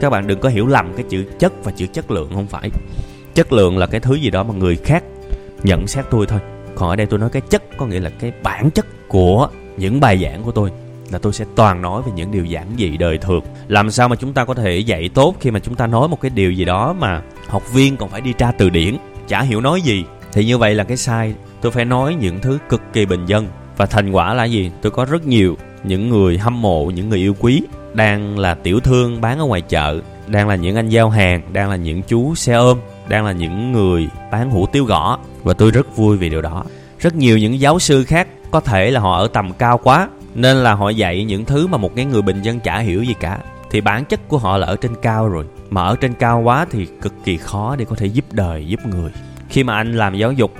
Các 0.00 0.10
bạn 0.10 0.26
đừng 0.26 0.40
có 0.40 0.48
hiểu 0.48 0.66
lầm 0.66 0.92
cái 0.96 1.04
chữ 1.08 1.24
chất 1.38 1.64
và 1.64 1.72
chữ 1.72 1.86
chất 1.86 2.10
lượng 2.10 2.30
không 2.34 2.46
phải. 2.46 2.70
Chất 3.34 3.52
lượng 3.52 3.78
là 3.78 3.86
cái 3.86 4.00
thứ 4.00 4.14
gì 4.14 4.30
đó 4.30 4.42
mà 4.42 4.54
người 4.54 4.76
khác 4.76 5.04
nhận 5.64 5.86
xét 5.86 6.04
tôi 6.10 6.26
thôi. 6.26 6.40
Còn 6.74 6.88
ở 6.88 6.96
đây 6.96 7.06
tôi 7.06 7.18
nói 7.18 7.30
cái 7.30 7.42
chất, 7.50 7.62
có 7.76 7.86
nghĩa 7.86 8.00
là 8.00 8.10
cái 8.10 8.32
bản 8.42 8.70
chất 8.70 8.86
của 9.08 9.48
những 9.76 10.00
bài 10.00 10.20
giảng 10.22 10.42
của 10.42 10.52
tôi, 10.52 10.70
là 11.10 11.18
tôi 11.18 11.32
sẽ 11.32 11.44
toàn 11.56 11.82
nói 11.82 12.02
về 12.06 12.12
những 12.14 12.30
điều 12.30 12.44
giản 12.44 12.66
dị 12.78 12.96
đời 12.96 13.18
thường. 13.18 13.44
Làm 13.68 13.90
sao 13.90 14.08
mà 14.08 14.16
chúng 14.16 14.32
ta 14.32 14.44
có 14.44 14.54
thể 14.54 14.78
dạy 14.78 15.08
tốt 15.14 15.34
khi 15.40 15.50
mà 15.50 15.58
chúng 15.58 15.74
ta 15.74 15.86
nói 15.86 16.08
một 16.08 16.20
cái 16.20 16.30
điều 16.30 16.52
gì 16.52 16.64
đó 16.64 16.92
mà 16.98 17.22
học 17.48 17.72
viên 17.72 17.96
còn 17.96 18.08
phải 18.08 18.20
đi 18.20 18.32
tra 18.32 18.52
từ 18.58 18.70
điển, 18.70 18.96
chả 19.28 19.42
hiểu 19.42 19.60
nói 19.60 19.80
gì. 19.80 20.04
Thì 20.32 20.44
như 20.44 20.58
vậy 20.58 20.74
là 20.74 20.84
cái 20.84 20.96
sai. 20.96 21.34
Tôi 21.60 21.72
phải 21.72 21.84
nói 21.84 22.14
những 22.14 22.40
thứ 22.40 22.58
cực 22.68 22.82
kỳ 22.92 23.06
bình 23.06 23.26
dân. 23.26 23.48
Và 23.76 23.86
thành 23.86 24.10
quả 24.10 24.34
là 24.34 24.44
gì? 24.44 24.70
Tôi 24.82 24.92
có 24.92 25.04
rất 25.04 25.26
nhiều 25.26 25.56
những 25.84 26.08
người 26.08 26.38
hâm 26.38 26.62
mộ, 26.62 26.84
những 26.84 27.08
người 27.08 27.18
yêu 27.18 27.34
quý 27.40 27.62
đang 27.94 28.38
là 28.38 28.54
tiểu 28.54 28.80
thương 28.80 29.20
bán 29.20 29.38
ở 29.38 29.44
ngoài 29.44 29.60
chợ, 29.60 30.00
đang 30.26 30.48
là 30.48 30.54
những 30.54 30.76
anh 30.76 30.88
giao 30.88 31.10
hàng, 31.10 31.42
đang 31.52 31.70
là 31.70 31.76
những 31.76 32.02
chú 32.02 32.34
xe 32.34 32.54
ôm, 32.54 32.78
đang 33.08 33.24
là 33.24 33.32
những 33.32 33.72
người 33.72 34.08
bán 34.32 34.50
hủ 34.50 34.66
tiếu 34.66 34.84
gõ 34.84 35.18
và 35.44 35.54
tôi 35.54 35.70
rất 35.70 35.96
vui 35.96 36.16
vì 36.16 36.28
điều 36.28 36.42
đó. 36.42 36.64
Rất 36.98 37.14
nhiều 37.14 37.38
những 37.38 37.60
giáo 37.60 37.78
sư 37.78 38.04
khác 38.04 38.28
có 38.50 38.60
thể 38.60 38.90
là 38.90 39.00
họ 39.00 39.18
ở 39.18 39.28
tầm 39.28 39.52
cao 39.52 39.78
quá 39.78 40.08
nên 40.34 40.56
là 40.56 40.74
họ 40.74 40.90
dạy 40.90 41.24
những 41.24 41.44
thứ 41.44 41.66
mà 41.66 41.78
một 41.78 41.96
cái 41.96 42.04
người 42.04 42.22
bình 42.22 42.42
dân 42.42 42.60
chả 42.60 42.78
hiểu 42.78 43.02
gì 43.02 43.14
cả. 43.20 43.38
Thì 43.70 43.80
bản 43.80 44.04
chất 44.04 44.28
của 44.28 44.38
họ 44.38 44.56
là 44.56 44.66
ở 44.66 44.76
trên 44.76 44.94
cao 45.02 45.28
rồi. 45.28 45.44
Mà 45.70 45.82
ở 45.82 45.96
trên 46.00 46.14
cao 46.14 46.40
quá 46.40 46.66
thì 46.70 46.86
cực 47.02 47.12
kỳ 47.24 47.36
khó 47.36 47.76
để 47.76 47.84
có 47.84 47.96
thể 47.96 48.06
giúp 48.06 48.24
đời 48.32 48.66
giúp 48.66 48.80
người. 48.86 49.10
Khi 49.48 49.64
mà 49.64 49.74
anh 49.74 49.96
làm 49.96 50.16
giáo 50.16 50.32
dục 50.32 50.54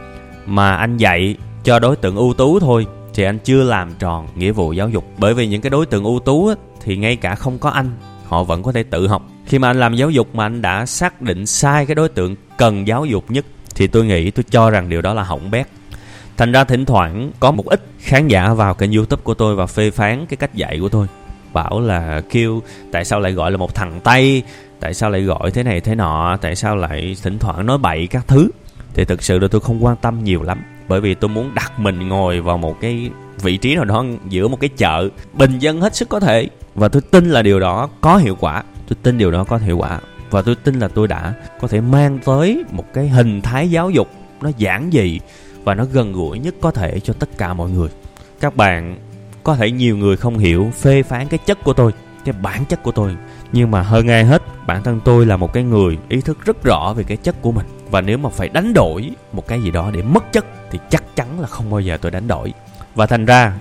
mà 0.46 0.76
anh 0.76 0.96
dạy 0.96 1.36
cho 1.64 1.78
đối 1.78 1.96
tượng 1.96 2.16
ưu 2.16 2.34
tú 2.34 2.60
thôi 2.60 2.86
thì 3.14 3.24
anh 3.24 3.38
chưa 3.38 3.62
làm 3.62 3.90
tròn 3.98 4.28
nghĩa 4.34 4.52
vụ 4.52 4.72
giáo 4.72 4.88
dục. 4.88 5.04
Bởi 5.18 5.34
vì 5.34 5.46
những 5.46 5.60
cái 5.60 5.70
đối 5.70 5.86
tượng 5.86 6.04
ưu 6.04 6.20
tú 6.20 6.48
á, 6.48 6.54
thì 6.80 6.96
ngay 6.96 7.16
cả 7.16 7.34
không 7.34 7.58
có 7.58 7.70
anh 7.70 7.90
họ 8.24 8.44
vẫn 8.44 8.62
có 8.62 8.72
thể 8.72 8.82
tự 8.82 9.08
học. 9.08 9.22
Khi 9.46 9.58
mà 9.58 9.68
anh 9.68 9.80
làm 9.80 9.94
giáo 9.94 10.10
dục 10.10 10.34
mà 10.34 10.46
anh 10.46 10.62
đã 10.62 10.86
xác 10.86 11.22
định 11.22 11.46
sai 11.46 11.86
cái 11.86 11.94
đối 11.94 12.08
tượng 12.08 12.36
cần 12.58 12.86
giáo 12.86 13.04
dục 13.04 13.24
nhất 13.28 13.44
thì 13.74 13.86
tôi 13.86 14.04
nghĩ 14.04 14.30
tôi 14.30 14.44
cho 14.50 14.70
rằng 14.70 14.88
điều 14.88 15.02
đó 15.02 15.14
là 15.14 15.22
hỏng 15.22 15.50
bét. 15.50 15.66
Thành 16.36 16.52
ra 16.52 16.64
thỉnh 16.64 16.84
thoảng 16.84 17.30
có 17.40 17.50
một 17.50 17.66
ít 17.66 17.80
khán 17.98 18.28
giả 18.28 18.54
vào 18.54 18.74
kênh 18.74 18.92
youtube 18.92 19.22
của 19.22 19.34
tôi 19.34 19.56
và 19.56 19.66
phê 19.66 19.90
phán 19.90 20.26
cái 20.26 20.36
cách 20.36 20.54
dạy 20.54 20.78
của 20.80 20.88
tôi. 20.88 21.06
Bảo 21.52 21.80
là 21.80 22.22
kêu 22.30 22.62
tại 22.92 23.04
sao 23.04 23.20
lại 23.20 23.32
gọi 23.32 23.50
là 23.50 23.56
một 23.56 23.74
thằng 23.74 24.00
tây? 24.04 24.42
Tại 24.80 24.94
sao 24.94 25.10
lại 25.10 25.22
gọi 25.22 25.50
thế 25.50 25.62
này 25.62 25.80
thế 25.80 25.94
nọ? 25.94 26.36
Tại 26.40 26.56
sao 26.56 26.76
lại 26.76 27.16
thỉnh 27.22 27.38
thoảng 27.38 27.66
nói 27.66 27.78
bậy 27.78 28.06
các 28.06 28.28
thứ? 28.28 28.50
Thì 28.94 29.04
thực 29.04 29.22
sự 29.22 29.38
là 29.38 29.48
tôi 29.48 29.60
không 29.60 29.84
quan 29.84 29.96
tâm 29.96 30.24
nhiều 30.24 30.42
lắm, 30.42 30.62
bởi 30.88 31.00
vì 31.00 31.14
tôi 31.14 31.28
muốn 31.28 31.54
đặt 31.54 31.80
mình 31.80 32.08
ngồi 32.08 32.40
vào 32.40 32.58
một 32.58 32.80
cái 32.80 33.10
vị 33.42 33.56
trí 33.56 33.74
nào 33.74 33.84
đó 33.84 34.04
giữa 34.28 34.48
một 34.48 34.60
cái 34.60 34.70
chợ 34.76 35.08
bình 35.32 35.58
dân 35.58 35.80
hết 35.80 35.96
sức 35.96 36.08
có 36.08 36.20
thể. 36.20 36.48
Và 36.74 36.88
tôi 36.88 37.02
tin 37.10 37.30
là 37.30 37.42
điều 37.42 37.60
đó 37.60 37.88
có 38.00 38.16
hiệu 38.16 38.36
quả. 38.40 38.62
Tôi 38.88 38.96
tin 39.02 39.18
điều 39.18 39.30
đó 39.30 39.44
có 39.44 39.56
hiệu 39.56 39.78
quả 39.78 40.00
và 40.30 40.42
tôi 40.42 40.54
tin 40.54 40.78
là 40.78 40.88
tôi 40.88 41.08
đã 41.08 41.34
có 41.60 41.68
thể 41.68 41.80
mang 41.80 42.18
tới 42.24 42.64
một 42.70 42.84
cái 42.92 43.08
hình 43.08 43.40
thái 43.42 43.70
giáo 43.70 43.90
dục 43.90 44.10
nó 44.40 44.50
giản 44.56 44.90
dị 44.92 45.20
và 45.64 45.74
nó 45.74 45.84
gần 45.92 46.12
gũi 46.12 46.38
nhất 46.38 46.54
có 46.60 46.70
thể 46.70 47.00
cho 47.00 47.12
tất 47.12 47.28
cả 47.38 47.54
mọi 47.54 47.70
người. 47.70 47.88
Các 48.40 48.56
bạn 48.56 48.98
có 49.42 49.54
thể 49.54 49.70
nhiều 49.70 49.96
người 49.96 50.16
không 50.16 50.38
hiểu 50.38 50.70
phê 50.80 51.02
phán 51.02 51.28
cái 51.28 51.38
chất 51.46 51.64
của 51.64 51.72
tôi, 51.72 51.92
cái 52.24 52.34
bản 52.42 52.64
chất 52.64 52.82
của 52.82 52.92
tôi, 52.92 53.16
nhưng 53.52 53.70
mà 53.70 53.82
hơn 53.82 54.08
ai 54.08 54.24
hết, 54.24 54.42
bản 54.66 54.82
thân 54.82 55.00
tôi 55.04 55.26
là 55.26 55.36
một 55.36 55.52
cái 55.52 55.62
người 55.62 55.98
ý 56.08 56.20
thức 56.20 56.38
rất 56.44 56.64
rõ 56.64 56.92
về 56.96 57.04
cái 57.04 57.16
chất 57.16 57.42
của 57.42 57.52
mình. 57.52 57.66
Và 57.90 58.00
nếu 58.00 58.18
mà 58.18 58.30
phải 58.30 58.48
đánh 58.48 58.74
đổi 58.74 59.10
một 59.32 59.48
cái 59.48 59.62
gì 59.62 59.70
đó 59.70 59.90
để 59.94 60.02
mất 60.02 60.32
chất 60.32 60.46
thì 60.70 60.78
chắc 60.90 61.16
chắn 61.16 61.40
là 61.40 61.46
không 61.46 61.70
bao 61.70 61.80
giờ 61.80 61.96
tôi 61.96 62.10
đánh 62.10 62.28
đổi. 62.28 62.52
Và 62.94 63.06
thành 63.06 63.24
ra, 63.24 63.52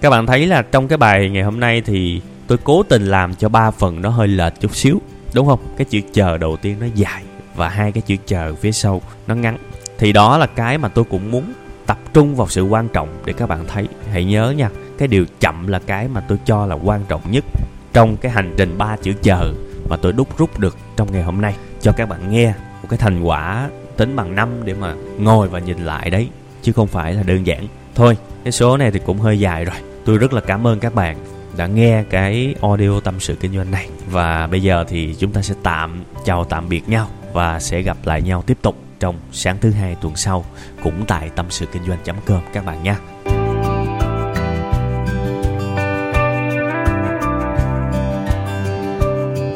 các 0.00 0.10
bạn 0.10 0.26
thấy 0.26 0.46
là 0.46 0.62
trong 0.62 0.88
cái 0.88 0.98
bài 0.98 1.30
ngày 1.30 1.42
hôm 1.42 1.60
nay 1.60 1.80
thì 1.80 2.20
tôi 2.46 2.58
cố 2.64 2.82
tình 2.82 3.06
làm 3.06 3.34
cho 3.34 3.48
ba 3.48 3.70
phần 3.70 4.02
nó 4.02 4.08
hơi 4.08 4.28
lệch 4.28 4.60
chút 4.60 4.76
xíu 4.76 5.00
đúng 5.34 5.46
không? 5.46 5.60
Cái 5.76 5.84
chữ 5.84 6.00
chờ 6.12 6.38
đầu 6.38 6.56
tiên 6.56 6.76
nó 6.80 6.86
dài 6.94 7.22
và 7.54 7.68
hai 7.68 7.92
cái 7.92 8.02
chữ 8.02 8.16
chờ 8.26 8.54
phía 8.54 8.72
sau 8.72 9.02
nó 9.26 9.34
ngắn. 9.34 9.58
Thì 9.98 10.12
đó 10.12 10.38
là 10.38 10.46
cái 10.46 10.78
mà 10.78 10.88
tôi 10.88 11.04
cũng 11.04 11.30
muốn 11.30 11.52
tập 11.86 11.98
trung 12.12 12.36
vào 12.36 12.48
sự 12.48 12.62
quan 12.62 12.88
trọng 12.88 13.08
để 13.24 13.32
các 13.32 13.48
bạn 13.48 13.64
thấy. 13.68 13.88
Hãy 14.10 14.24
nhớ 14.24 14.54
nha, 14.56 14.70
cái 14.98 15.08
điều 15.08 15.24
chậm 15.40 15.66
là 15.66 15.78
cái 15.78 16.08
mà 16.08 16.20
tôi 16.28 16.38
cho 16.44 16.66
là 16.66 16.74
quan 16.74 17.04
trọng 17.08 17.30
nhất 17.30 17.44
trong 17.92 18.16
cái 18.16 18.32
hành 18.32 18.54
trình 18.56 18.78
ba 18.78 18.96
chữ 18.96 19.12
chờ 19.22 19.54
mà 19.88 19.96
tôi 19.96 20.12
đúc 20.12 20.38
rút 20.38 20.58
được 20.58 20.76
trong 20.96 21.12
ngày 21.12 21.22
hôm 21.22 21.40
nay. 21.40 21.54
Cho 21.80 21.92
các 21.92 22.08
bạn 22.08 22.30
nghe 22.30 22.54
một 22.82 22.88
cái 22.90 22.98
thành 22.98 23.22
quả 23.22 23.70
tính 23.96 24.16
bằng 24.16 24.34
năm 24.34 24.48
để 24.64 24.74
mà 24.74 24.94
ngồi 25.18 25.48
và 25.48 25.58
nhìn 25.58 25.78
lại 25.78 26.10
đấy, 26.10 26.28
chứ 26.62 26.72
không 26.72 26.86
phải 26.86 27.14
là 27.14 27.22
đơn 27.22 27.46
giản. 27.46 27.66
Thôi, 27.94 28.16
cái 28.44 28.52
số 28.52 28.76
này 28.76 28.90
thì 28.90 29.00
cũng 29.06 29.18
hơi 29.18 29.38
dài 29.38 29.64
rồi. 29.64 29.76
Tôi 30.04 30.18
rất 30.18 30.32
là 30.32 30.40
cảm 30.40 30.66
ơn 30.66 30.80
các 30.80 30.94
bạn 30.94 31.16
đã 31.56 31.66
nghe 31.66 32.04
cái 32.10 32.54
audio 32.60 33.00
tâm 33.00 33.20
sự 33.20 33.34
kinh 33.34 33.54
doanh 33.54 33.70
này. 33.70 33.88
Và 34.10 34.46
bây 34.46 34.62
giờ 34.62 34.84
thì 34.88 35.14
chúng 35.18 35.32
ta 35.32 35.42
sẽ 35.42 35.54
tạm, 35.62 36.04
chào 36.24 36.44
tạm 36.44 36.68
biệt 36.68 36.88
nhau 36.88 37.08
và 37.32 37.60
sẽ 37.60 37.82
gặp 37.82 37.96
lại 38.04 38.22
nhau 38.22 38.42
tiếp 38.46 38.58
tục 38.62 38.76
trong 39.00 39.16
sáng 39.32 39.58
thứ 39.60 39.70
hai 39.70 39.94
tuần 39.94 40.16
sau, 40.16 40.44
cũng 40.82 41.04
tại 41.08 41.30
tâm 41.36 41.46
sự 41.50 41.66
kinh 41.66 41.84
doanh 41.84 41.98
com 42.26 42.40
các 42.52 42.64
bạn 42.64 42.82
nha. 42.82 42.96